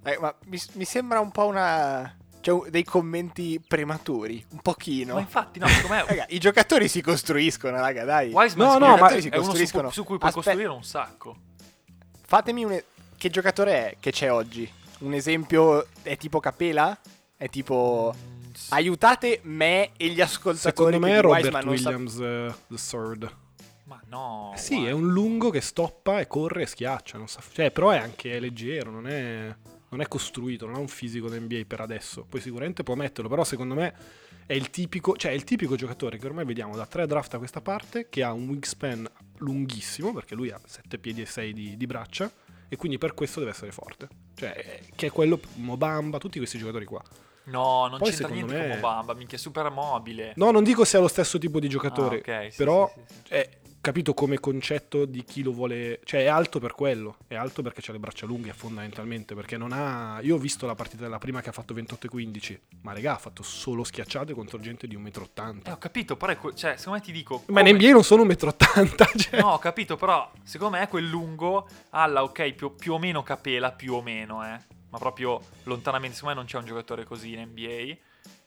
[0.03, 2.15] Eh, ma mi, mi sembra un po' una...
[2.39, 5.15] Cioè, dei commenti prematuri, un pochino.
[5.15, 8.31] Ma infatti, no, secondo me Raga, i giocatori si costruiscono, raga, dai.
[8.31, 9.89] Wiseman No, no, i ma- giocatori si è è uno su, costruiscono.
[9.89, 11.35] su cui puoi Aspe- costruire un sacco.
[12.25, 12.83] Fatemi un...
[13.17, 14.71] Che giocatore è che c'è oggi?
[14.99, 16.95] Un esempio è tipo Capela?
[17.35, 18.13] È tipo...
[18.15, 18.73] Mm, sì.
[18.73, 22.75] Aiutate me e gli ascoltatori Secondo me è Robert Wiseman non sa- Williams eh, the
[22.75, 23.35] third.
[23.85, 24.53] Ma no.
[24.55, 24.89] sì, guarda.
[24.89, 27.17] è un lungo che stoppa e corre e schiaccia.
[27.17, 29.55] non sa- Cioè, però è anche leggero, non è,
[29.89, 32.23] non è costruito, non ha un fisico da NBA per adesso.
[32.23, 33.95] Poi sicuramente può metterlo, però secondo me
[34.45, 37.39] è il tipico, cioè è il tipico giocatore che ormai vediamo da tre draft a
[37.39, 41.77] questa parte, che ha un wingspan lunghissimo, perché lui ha 7 piedi e 6 di,
[41.77, 42.31] di braccia,
[42.69, 44.07] e quindi per questo deve essere forte.
[44.35, 47.01] Cioè, che è quello, Mobamba, tutti questi giocatori qua.
[47.45, 50.33] No, non Poi, c'entra niente me- come Bamba, minchia, è super mobile.
[50.35, 53.13] No, non dico sia lo stesso tipo di giocatore, Ah, ok, sì, però sì, sì,
[53.25, 53.33] sì.
[53.33, 53.49] è
[53.87, 56.01] capito come concetto di chi lo vuole.
[56.03, 57.15] Cioè, è alto per quello.
[57.25, 59.33] È alto perché ha le braccia lunghe, fondamentalmente.
[59.33, 60.19] Perché non ha.
[60.23, 62.61] Io ho visto la partita della prima che ha fatto 28 e 15.
[62.81, 65.61] Ma regà, ha fatto solo schiacciate contro gente di 1,80 m.
[65.63, 67.43] Eh, ho capito, però è cioè, secondo me ti dico...
[67.47, 68.95] Ma in come- NBA non sono 1,80 m.
[69.17, 69.39] Cioè.
[69.39, 73.71] No, ho capito, però secondo me quel lungo alla, ok, più, più o meno capela,
[73.71, 74.59] più o meno, eh.
[74.89, 77.95] Ma proprio lontanamente, secondo me non c'è un giocatore così in NBA.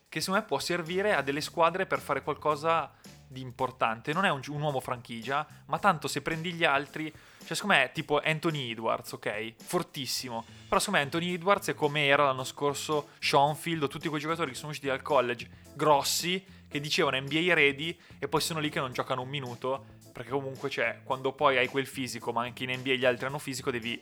[0.07, 2.92] Che secondo me può servire a delle squadre per fare qualcosa
[3.31, 4.12] di importante.
[4.12, 7.12] Non è un, un uomo franchigia, ma tanto se prendi gli altri...
[7.45, 9.55] Cioè, secondo me è tipo Anthony Edwards, ok?
[9.62, 10.45] Fortissimo.
[10.69, 14.51] Però secondo me Anthony Edwards è come era l'anno scorso Schoenfield o tutti quei giocatori
[14.51, 18.81] che sono usciti dal college, grossi, che dicevano NBA ready e poi sono lì che
[18.81, 22.71] non giocano un minuto perché comunque c'è, quando poi hai quel fisico, ma anche in
[22.79, 24.01] NBA gli altri hanno fisico, devi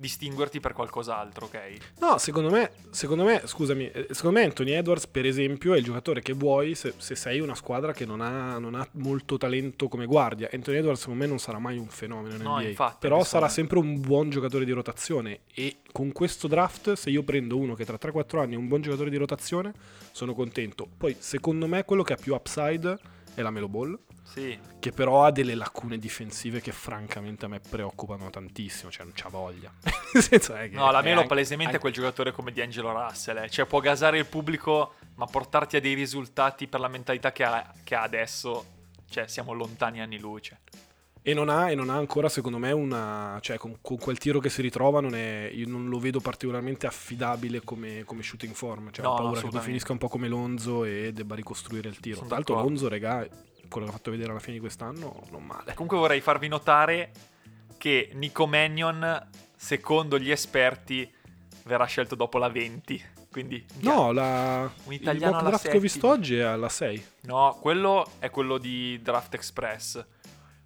[0.00, 1.58] distinguerti per qualcos'altro, ok?
[2.00, 5.84] No, secondo me, secondo me, scusami, eh, secondo me Anthony Edwards, per esempio, è il
[5.84, 9.88] giocatore che vuoi se, se sei una squadra che non ha, non ha molto talento
[9.88, 10.48] come guardia.
[10.52, 12.68] Anthony Edwards, secondo me, non sarà mai un fenomeno in No, NBA.
[12.68, 15.40] infatti, però sarà sempre un buon giocatore di rotazione.
[15.54, 18.80] E con questo draft, se io prendo uno che tra 3-4 anni è un buon
[18.80, 19.72] giocatore di rotazione,
[20.12, 20.88] sono contento.
[20.96, 22.98] Poi, secondo me, quello che ha più upside
[23.34, 23.98] è la Melo Ball.
[24.22, 29.12] Sì, Che però ha delle lacune difensive che francamente a me preoccupano tantissimo, cioè non
[29.14, 29.72] c'ha voglia.
[30.12, 33.38] È no, la è Melo anche- palesemente è anche- quel giocatore come di Angelo Russell,
[33.44, 33.50] eh.
[33.50, 37.72] cioè può gasare il pubblico, ma portarti a dei risultati per la mentalità che ha,
[37.82, 38.64] che ha adesso,
[39.08, 40.60] cioè siamo lontani anni luce.
[41.22, 43.38] E non, ha, e non ha ancora, secondo me, una.
[43.42, 46.86] cioè, con, con quel tiro che si ritrova, non è, io non lo vedo particolarmente
[46.86, 48.90] affidabile come, come shooting form.
[48.90, 49.66] Cioè, No, ho no, paura che poi assolutamente.
[49.66, 52.20] finisca un po' come Lonzo e debba ricostruire il tiro.
[52.20, 52.54] Tra l'altro.
[52.56, 53.26] Lonzo, regà,
[53.68, 55.74] quello che ha fatto vedere alla fine di quest'anno, non male.
[55.74, 57.12] Comunque vorrei farvi notare
[57.76, 61.10] che Nico Mannion, secondo gli esperti,
[61.64, 63.18] verrà scelto dopo la 20.
[63.30, 66.68] Quindi No, la, Un il italiano mock alla draft che ho visto oggi è alla
[66.68, 67.04] 6.
[67.22, 70.04] No, quello è quello di Draft Express.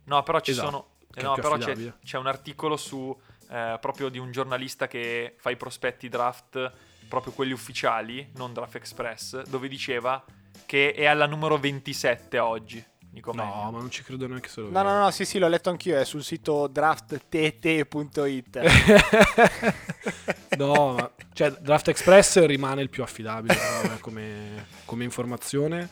[0.04, 0.86] No, però ci Esatto, sono.
[1.16, 3.16] No, però c'è, c'è un articolo su
[3.50, 6.72] eh, proprio di un giornalista che fa i prospetti draft,
[7.08, 10.24] proprio quelli ufficiali, non Draft Express, dove diceva
[10.66, 12.84] che è alla numero 27 oggi.
[13.10, 15.46] Nico No, ma non ci credo neanche se lo No, no, no, sì, sì, l'ho
[15.46, 18.58] letto anch'io, è sul sito drafttt.it.
[20.58, 23.56] no, ma, cioè, Draft Express rimane il più affidabile
[24.00, 25.88] come, come informazione,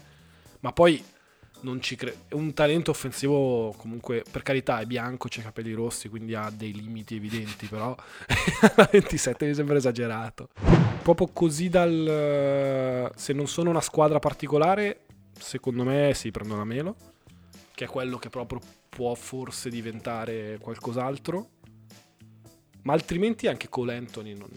[0.61, 1.05] ma poi
[1.63, 2.17] non ci credo.
[2.29, 6.73] È un talento offensivo comunque, per carità, è bianco, i capelli rossi, quindi ha dei
[6.73, 7.95] limiti evidenti, però
[8.77, 10.49] a 27 mi sembra esagerato.
[11.03, 13.11] Proprio così dal...
[13.15, 15.07] Se non sono una squadra particolare,
[15.39, 16.97] secondo me si prendono la Melo,
[17.75, 21.49] che è quello che proprio può forse diventare qualcos'altro.
[22.83, 24.49] Ma altrimenti anche Cole Anthony non...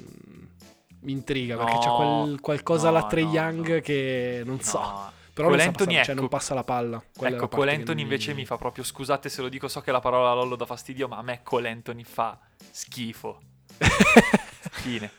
[1.02, 5.14] mi intriga perché No, c'è quel qualcosa alla no, Trey no, Young che non so.
[5.36, 7.04] Però non, Anthony, passare- cioè, ecco- non passa la palla.
[7.16, 9.82] Quella è Ecco, Cole Anthony non invece mi fa proprio, scusate se lo dico, so
[9.82, 12.40] che la parola Lollo dà fastidio, ma a me Cole Anthony fa
[12.72, 13.42] schifo.
[14.72, 15.12] Fine.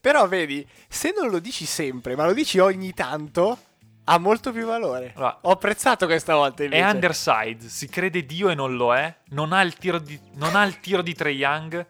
[0.00, 3.58] Però vedi, se non lo dici sempre, ma lo dici ogni tanto,
[4.04, 5.12] ha molto più valore.
[5.16, 6.84] Allora, Ho apprezzato questa volta È invece.
[6.84, 9.14] undersized, si crede Dio e non lo è.
[9.30, 11.86] Non ha il tiro di, non ha il tiro di Trae Young.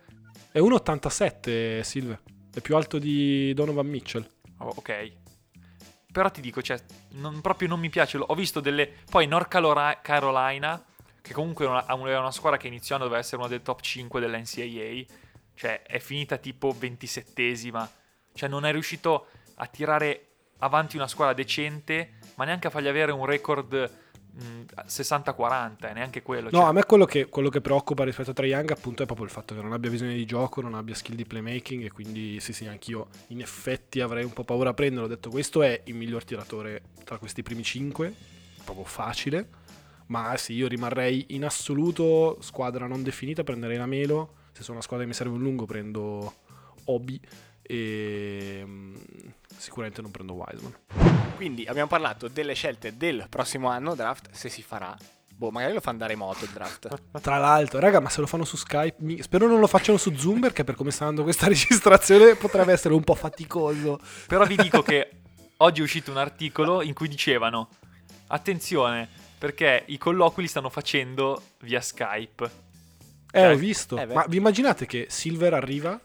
[0.50, 2.20] È 1,87 Silve.
[2.52, 4.28] È più alto di Donovan Mitchell.
[4.58, 5.12] Oh, ok.
[6.18, 8.18] Però ti dico, cioè, non- proprio non mi piace.
[8.20, 8.92] Ho visto delle.
[9.08, 9.46] Poi North
[10.02, 10.84] Carolina,
[11.22, 14.36] che comunque è una, una- squadra che iniziando doveva essere una del top 5 della
[14.36, 15.04] NCAA.
[15.54, 17.88] Cioè, è finita tipo 27esima.
[18.34, 19.28] Cioè, non è riuscito
[19.58, 20.26] a tirare
[20.58, 23.88] avanti una squadra decente, ma neanche a fargli avere un record
[24.38, 26.50] 60-40, e neanche quello.
[26.50, 26.68] No, cioè.
[26.68, 29.32] a me quello che, quello che preoccupa rispetto a Trae Young appunto è proprio il
[29.32, 32.52] fatto che non abbia visione di gioco, non abbia skill di playmaking e quindi sì
[32.52, 35.06] sì, anch'io in effetti avrei un po' paura a prenderlo.
[35.06, 38.14] Ho detto questo è il miglior tiratore tra questi primi 5,
[38.64, 39.48] proprio facile,
[40.06, 44.82] ma sì, io rimarrei in assoluto squadra non definita, prenderei la Melo, se sono una
[44.82, 46.34] squadra che mi serve un lungo prendo
[46.84, 47.20] Obi
[47.70, 48.96] e mm,
[49.56, 50.74] sicuramente non prendo Wiseman.
[51.36, 54.96] Quindi abbiamo parlato delle scelte del prossimo anno, draft, se si farà.
[55.28, 56.88] Boh, magari lo fa andare moto il draft.
[57.22, 60.12] Tra l'altro, raga, ma se lo fanno su Skype, mi- spero non lo facciano su
[60.16, 64.00] Zoom perché per come sta andando questa registrazione potrebbe essere un po' faticoso.
[64.26, 65.10] Però vi dico che
[65.58, 67.68] oggi è uscito un articolo in cui dicevano
[68.28, 72.44] attenzione perché i colloqui li stanno facendo via Skype.
[73.30, 73.96] Eh, Cioè, ho visto.
[73.98, 76.00] eh ma vi immaginate che Silver arriva,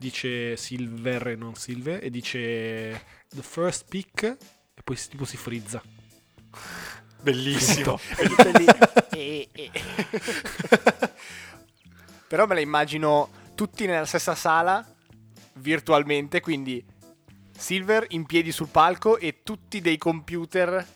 [0.00, 5.82] dice Silver e non Silve, e dice the first pick, e poi tipo si frizza.
[7.20, 8.00] Bellissimo.
[9.10, 9.70] E- e-
[12.26, 14.82] Però me la immagino tutti nella stessa sala,
[15.54, 16.82] virtualmente, quindi
[17.54, 20.86] Silver in piedi sul palco e tutti dei computer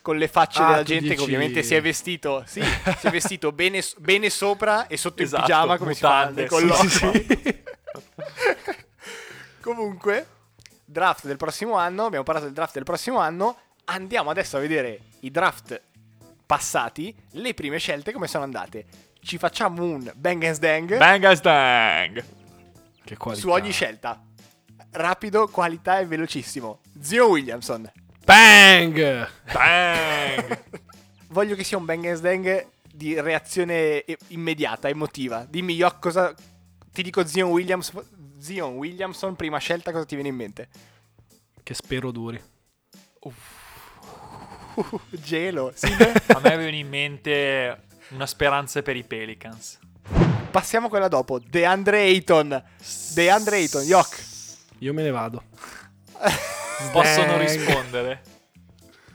[0.00, 2.60] con le facce Ah, della gente che dici- ovviamente si è vestito, sì,
[2.98, 6.82] si è vestito bene, bene sopra e sotto Esatto, in pigiama come mutande, si fa
[6.82, 6.88] sì.
[6.88, 7.60] Sì, sì.
[9.60, 10.26] Comunque,
[10.84, 15.00] draft del prossimo anno, abbiamo parlato del draft del prossimo anno, andiamo adesso a vedere
[15.20, 15.80] i draft
[16.44, 18.84] passati, le prime scelte come sono andate.
[19.20, 22.24] Ci facciamo un bang and dang Bang as dang.
[23.04, 23.42] Che qualità.
[23.42, 24.20] su ogni scelta.
[24.90, 26.80] Rapido, qualità e velocissimo.
[27.00, 27.90] Zio Williamson.
[28.24, 29.28] Bang!
[29.52, 30.58] Bang.
[31.28, 35.46] Voglio che sia un bang and dang di reazione immediata, emotiva.
[35.48, 36.34] Dimmi, Yok, cosa...
[36.92, 37.92] Ti dico Zion Williams...
[38.38, 40.68] Zion Williamson, prima scelta, cosa ti viene in mente?
[41.62, 42.40] Che spero duri.
[45.10, 45.72] Gelo.
[45.74, 45.86] Sì,
[46.26, 49.78] A me viene in mente una speranza per i Pelicans.
[50.50, 51.38] Passiamo a quella dopo.
[51.38, 52.62] DeAndre Ayton.
[53.14, 54.24] DeAndre Ayton, Yok.
[54.78, 55.44] Io me ne vado.
[56.92, 58.22] Possono rispondere.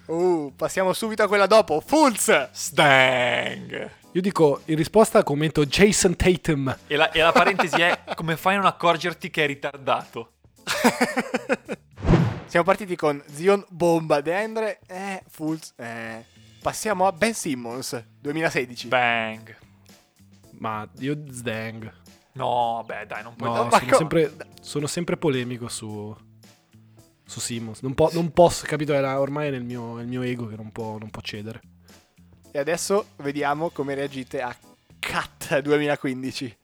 [0.06, 1.82] Uh, passiamo subito a quella dopo.
[1.86, 2.50] Fulz.
[2.52, 3.92] Stang.
[4.14, 6.76] Io dico in risposta commento Jason Tatum.
[6.88, 10.32] E la, e la parentesi è come fai a non accorgerti che è ritardato?
[12.48, 16.24] Siamo partiti con Zion Bomba, DeAndre, eh, Fulz, eh.
[16.62, 18.88] Passiamo a Ben Simmons, 2016.
[18.88, 19.56] Bang.
[20.60, 21.94] Ma io Zdang.
[22.34, 26.16] No, beh, dai, non puoi No, ma sono, co- sempre, sono sempre polemico su,
[27.26, 27.82] su Simmons.
[27.82, 28.94] Non, po- non posso, capito?
[28.94, 31.62] Era ormai è nel mio, nel mio ego che non può, non può cedere.
[32.58, 34.52] E adesso vediamo come reagite a
[34.98, 36.58] Cat 2015.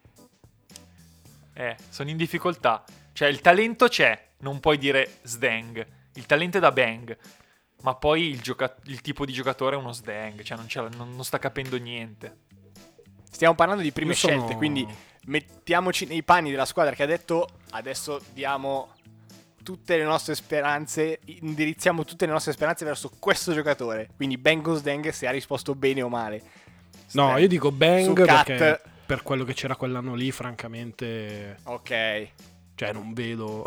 [1.54, 2.84] Eh, sono in difficoltà.
[3.12, 5.86] Cioè, il talento c'è, non puoi dire Sdang.
[6.16, 7.16] Il talento è da bang.
[7.84, 10.42] Ma poi il, gioca- il tipo di giocatore è uno Sdang.
[10.42, 12.38] Cioè, non, non- non sta capendo niente.
[13.30, 14.88] Stiamo parlando di prime sono- scelte, quindi
[15.26, 18.96] mettiamoci nei panni della squadra che ha detto adesso diamo
[19.64, 24.10] tutte le nostre speranze, indirizziamo tutte le nostre speranze verso questo giocatore.
[24.16, 26.42] Quindi Bengals Deng se ha risposto bene o male.
[27.14, 27.40] No, Sdang.
[27.40, 32.28] io dico Bang Cat- perché per quello che c'era quell'anno lì, francamente, Ok.
[32.76, 33.64] cioè non vedo,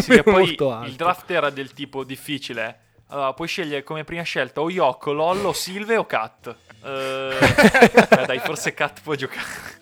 [0.00, 0.88] Sì, che poi molto alto.
[0.88, 2.78] il draft era del tipo difficile.
[3.08, 6.54] Allora, puoi scegliere come prima scelta o Yoko, Lollo, Silve o Cat.
[6.82, 7.36] Eh,
[8.08, 9.80] beh, dai, forse Cat può giocare.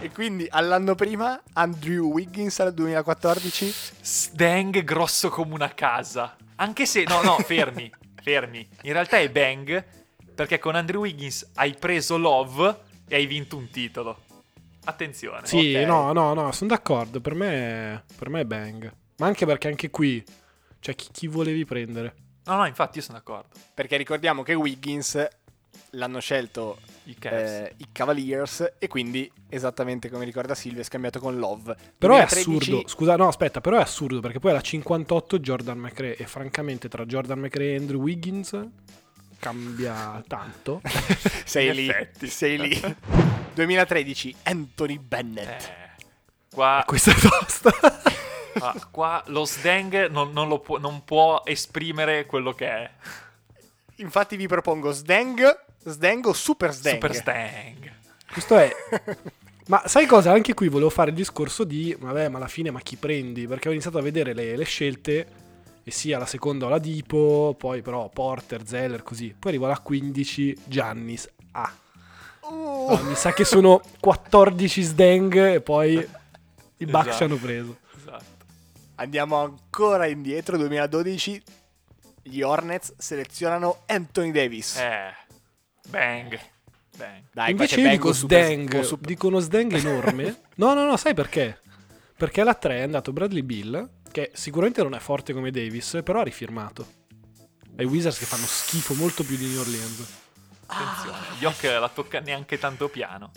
[0.00, 3.74] E quindi all'anno prima Andrew Wiggins al 2014.
[4.00, 6.36] Sdang grosso come una casa.
[6.56, 7.90] Anche se, no, no, fermi,
[8.22, 8.66] fermi.
[8.82, 9.84] In realtà è Bang,
[10.34, 12.76] perché con Andrew Wiggins hai preso Love
[13.08, 14.20] e hai vinto un titolo.
[14.84, 15.46] Attenzione.
[15.46, 15.86] Sì, Ok.
[15.86, 18.92] no, no, no, sono d'accordo, per me, per me è Bang.
[19.16, 20.22] Ma anche perché anche qui,
[20.80, 22.14] cioè chi, chi volevi prendere?
[22.44, 23.48] No, no, infatti io sono d'accordo.
[23.72, 25.26] Perché ricordiamo che Wiggins
[25.90, 31.38] l'hanno scelto I eh, i Cavaliers e quindi esattamente come ricorda Silvia è scambiato con
[31.38, 31.76] Love.
[31.98, 35.78] Però è 2013 assurdo, scusa, no, aspetta, però è assurdo perché poi alla 58 Jordan
[35.78, 38.58] McRae e francamente tra Jordan McRae e Andrew Wiggins
[39.38, 40.80] cambia tanto.
[41.44, 42.28] sei lì, effetti.
[42.28, 42.96] sei lì.
[43.54, 45.62] 2013 Anthony Bennett.
[45.62, 46.04] Eh,
[46.50, 47.70] qua, Questa è tosta.
[48.60, 52.90] ah, qua lo Sdang non, non lo può, non può esprimere quello che è.
[53.96, 56.94] Infatti vi propongo Sdang, Sdang o Super Sdang.
[56.94, 57.92] Super Stang.
[58.32, 58.70] Questo è
[59.66, 60.30] Ma sai cosa?
[60.32, 63.46] Anche qui volevo fare il discorso di, vabbè, ma alla fine, ma chi prendi?
[63.46, 65.26] Perché ho iniziato a vedere le, le scelte,
[65.82, 69.34] e sia la seconda o la Dipo, poi però Porter, Zeller, così.
[69.38, 71.30] Poi arrivo alla 15, Giannis.
[71.52, 71.72] Ah,
[72.50, 75.94] no, mi sa che sono 14 Sdang e poi
[76.78, 77.16] i Bucks Esatto.
[77.16, 77.76] ci hanno preso.
[77.96, 78.24] Esatto.
[78.96, 81.42] Andiamo ancora indietro, 2012
[82.24, 84.76] gli Hornets selezionano Anthony Davis.
[84.76, 85.14] Eh,
[85.88, 86.40] Bang.
[86.96, 87.22] Bang.
[87.32, 90.42] Dai, Invece io dico Sdang, super- dico uno Sdang enorme.
[90.56, 91.60] no, no, no, sai perché?
[92.16, 96.20] Perché alla 3 è andato Bradley Bill, che sicuramente non è forte come Davis, però
[96.20, 97.02] ha rifirmato.
[97.76, 100.22] Ai Wizards che fanno schifo molto più di New Orleans.
[100.66, 103.32] Attenzione, Yok la tocca neanche tanto piano.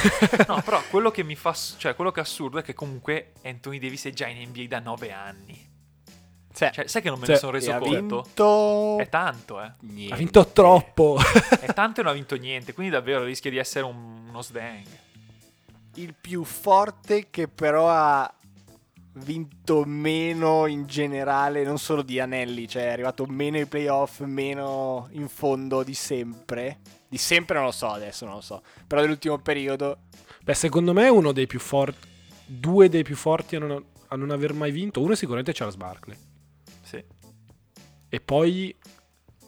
[0.48, 3.78] no, però quello che mi fa, cioè quello che è assurdo è che comunque Anthony
[3.78, 5.71] Davis è già in NBA da 9 anni.
[6.52, 6.68] Sì.
[6.72, 7.32] Cioè, sai che non me Sì.
[7.32, 8.22] ne sono reso ha conto?
[8.22, 8.98] vinto...
[8.98, 9.72] È tanto, eh.
[9.80, 10.14] Niente.
[10.14, 11.18] Ha vinto troppo.
[11.60, 14.86] È tanto e non ha vinto niente, quindi davvero rischia di essere un- uno sdang.
[15.94, 18.32] Il più forte che però ha
[19.16, 25.08] vinto meno in generale, non solo di anelli, cioè è arrivato meno ai playoff, meno
[25.12, 26.78] in fondo di sempre.
[27.08, 28.62] Di sempre non lo so adesso, non lo so.
[28.86, 29.98] Però dell'ultimo periodo...
[30.42, 32.08] Beh, secondo me è uno dei più forti.
[32.46, 35.00] Due dei più forti a non, a non aver mai vinto.
[35.02, 36.16] Uno è sicuramente Charles Barkley.
[38.14, 38.74] E poi.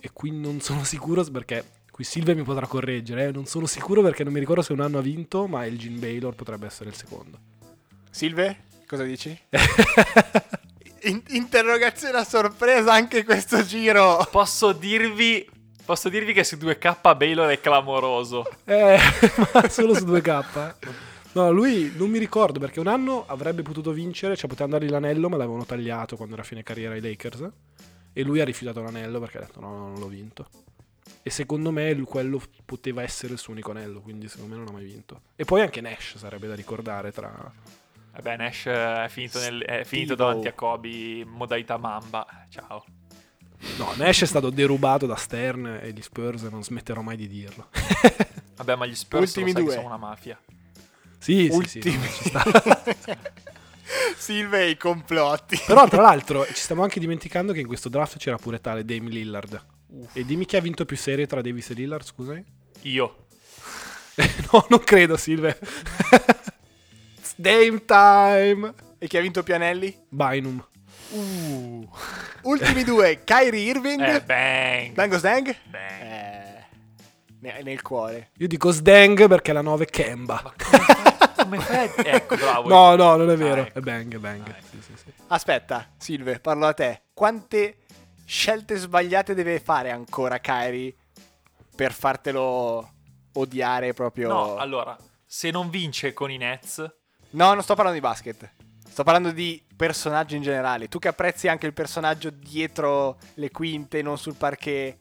[0.01, 1.63] E qui non sono sicuro perché.
[1.91, 3.27] Qui Silvia mi potrà correggere.
[3.27, 5.47] eh, Non sono sicuro perché non mi ricordo se un anno ha vinto.
[5.47, 7.39] Ma il Gene Baylor potrebbe essere il secondo.
[8.11, 8.57] Silve,
[8.87, 9.39] cosa dici?
[11.03, 14.27] In- interrogazione a sorpresa anche questo giro.
[14.31, 15.47] Posso dirvi,
[15.85, 18.45] posso dirvi che su 2K Baylor è clamoroso.
[18.65, 18.99] Eh,
[19.53, 20.75] ma solo su 2K.
[20.81, 21.13] eh.
[21.33, 25.29] No, lui non mi ricordo perché un anno avrebbe potuto vincere, cioè poteva andare l'anello,
[25.29, 27.49] ma l'avevano tagliato quando era fine carriera ai Lakers.
[28.17, 30.49] E lui ha rifiutato l'anello perché ha detto no, no, non l'ho vinto.
[31.23, 34.73] E secondo me quello poteva essere il suo unico anello, quindi secondo me non ha
[34.73, 35.23] mai vinto.
[35.37, 37.53] E poi anche Nash sarebbe da ricordare tra...
[38.13, 42.27] Vabbè, Nash è finito, nel- è finito davanti a Kobe in modalità mamba.
[42.49, 42.85] Ciao.
[43.79, 47.69] No, Nash è stato derubato da Stern e gli Spurs non smetterò mai di dirlo.
[48.57, 49.75] Vabbè, ma gli Spurs Ultimi lo sai che due.
[49.75, 50.39] sono una mafia.
[51.19, 51.97] sì, sì, sì, Ultimi.
[51.97, 52.43] no, ci sta.
[54.17, 55.61] Silve e i complotti.
[55.67, 59.11] Però tra l'altro ci stiamo anche dimenticando che in questo draft c'era pure tale Dame
[59.11, 59.65] Lillard.
[60.13, 62.45] E dimmi chi ha vinto più serie tra Davis e Lillard, scusami.
[62.83, 63.27] Io.
[64.53, 65.59] no, non credo, Silve.
[67.37, 68.75] Dame time.
[68.99, 69.97] E chi ha vinto più anelli?
[70.09, 70.65] Bynum.
[72.43, 74.01] Ultimi due, Kyrie Irving.
[74.01, 74.93] Eh, bang.
[74.95, 75.55] Dango Stang?
[75.71, 76.03] Bang.
[76.03, 76.65] Eh,
[77.41, 78.31] ne- nel cuore.
[78.39, 80.43] Io dico Sdang perché la 9 è Kemba.
[80.43, 80.55] Ma
[81.45, 81.91] come fai?
[82.05, 82.69] Ecco, bravo.
[82.69, 83.63] No, no, non è vero.
[83.63, 83.79] Ah, ecco.
[83.79, 84.47] È bang, è bang.
[84.47, 84.67] Ah, ecco.
[84.71, 85.13] Sì, sì, sì.
[85.29, 87.03] Aspetta, Silve, parlo a te.
[87.15, 87.79] Quante
[88.25, 90.95] scelte sbagliate deve fare ancora Kyrie
[91.75, 92.91] per fartelo
[93.35, 94.29] odiare proprio?
[94.29, 96.85] No, allora, se non vince con i Nets,
[97.35, 98.49] No, non sto parlando di basket.
[98.89, 100.87] Sto parlando di personaggio in generale.
[100.87, 104.99] Tu che apprezzi anche il personaggio dietro le quinte, non sul parquet.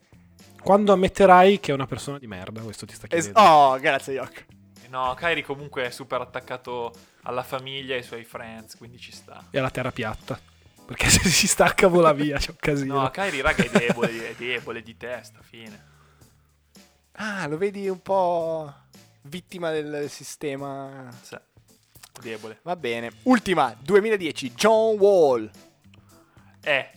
[0.59, 3.39] Quando ammetterai che è una persona di merda, questo ti sta Es- chiedendo.
[3.39, 4.45] oh, grazie, Yok.
[4.93, 9.47] No, Kyrie comunque è super attaccato alla famiglia e ai suoi friends, quindi ci sta.
[9.49, 10.39] E alla terra piatta.
[10.85, 13.01] Perché se si stacca vola via, c'è un casino.
[13.01, 15.91] No, Kyrie, raga, è debole, è debole di testa, fine.
[17.13, 18.71] Ah, lo vedi un po'
[19.23, 21.09] vittima del sistema.
[21.21, 21.37] Sì,
[22.21, 22.59] debole.
[22.61, 23.11] Va bene.
[23.23, 25.49] Ultima, 2010, John Wall.
[26.61, 26.89] Eh,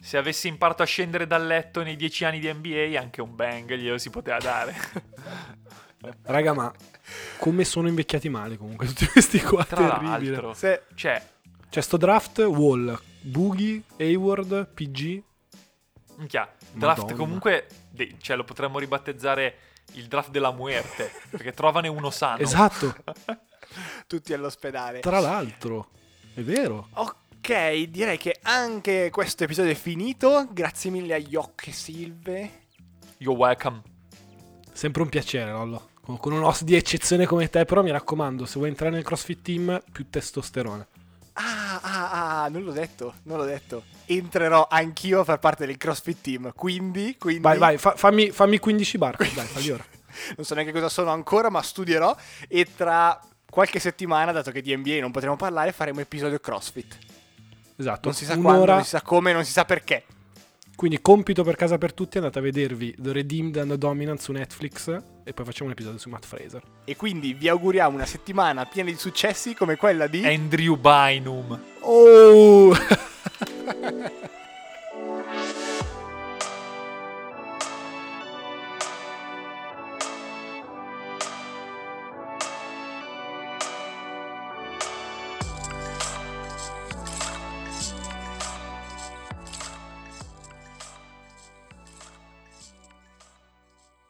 [0.00, 3.72] se avessi imparato a scendere dal letto nei dieci anni di NBA, anche un bang
[3.72, 4.74] glielo si poteva dare.
[6.22, 6.72] Raga, ma
[7.38, 9.64] come sono invecchiati male comunque tutti questi qua.
[9.64, 10.30] Tra terribile.
[10.30, 11.20] l'altro, Se- cioè,
[11.70, 15.22] C'è sto draft, Wall, Boogie, Hayward, PG.
[16.16, 17.16] minchia, draft Madonna.
[17.16, 17.66] comunque,
[18.18, 19.58] cioè, lo potremmo ribattezzare
[19.94, 22.38] il draft della muerte, perché trovane uno sano.
[22.38, 22.94] Esatto,
[24.06, 25.00] tutti all'ospedale.
[25.00, 25.90] tra l'altro.
[26.34, 26.88] È vero.
[26.94, 30.46] Ok, direi che anche questo episodio è finito.
[30.52, 32.50] Grazie mille a Yok e Silve.
[33.18, 33.82] You're welcome.
[34.76, 35.88] Sempre un piacere, Lollo.
[36.20, 39.40] Con un host di eccezione come te, però mi raccomando, se vuoi entrare nel CrossFit
[39.40, 40.86] Team, più testosterone.
[41.32, 43.84] Ah, ah, ah, non l'ho detto, non l'ho detto.
[44.04, 46.52] Entrerò anch'io a far parte del CrossFit Team.
[46.54, 49.16] Quindi, quindi Vai, vai, fa- fammi, fammi 15 bar.
[49.16, 49.84] Dai, falli ora.
[50.36, 52.14] non so neanche cosa sono ancora, ma studierò.
[52.46, 53.18] E tra
[53.48, 56.98] qualche settimana, dato che di NBA non potremo parlare, faremo episodio CrossFit.
[57.76, 58.00] Esatto.
[58.04, 58.74] Non si sa quando, Un'ora.
[58.74, 60.04] non si sa come, non si sa perché.
[60.76, 64.30] Quindi compito per casa per tutti, andate a vedervi The Redeemed and the Dominant su
[64.32, 64.88] Netflix
[65.24, 66.62] e poi facciamo un episodio su Matt Fraser.
[66.84, 70.22] E quindi vi auguriamo una settimana piena di successi come quella di...
[70.26, 71.58] Andrew Bynum.
[71.80, 72.76] Oh!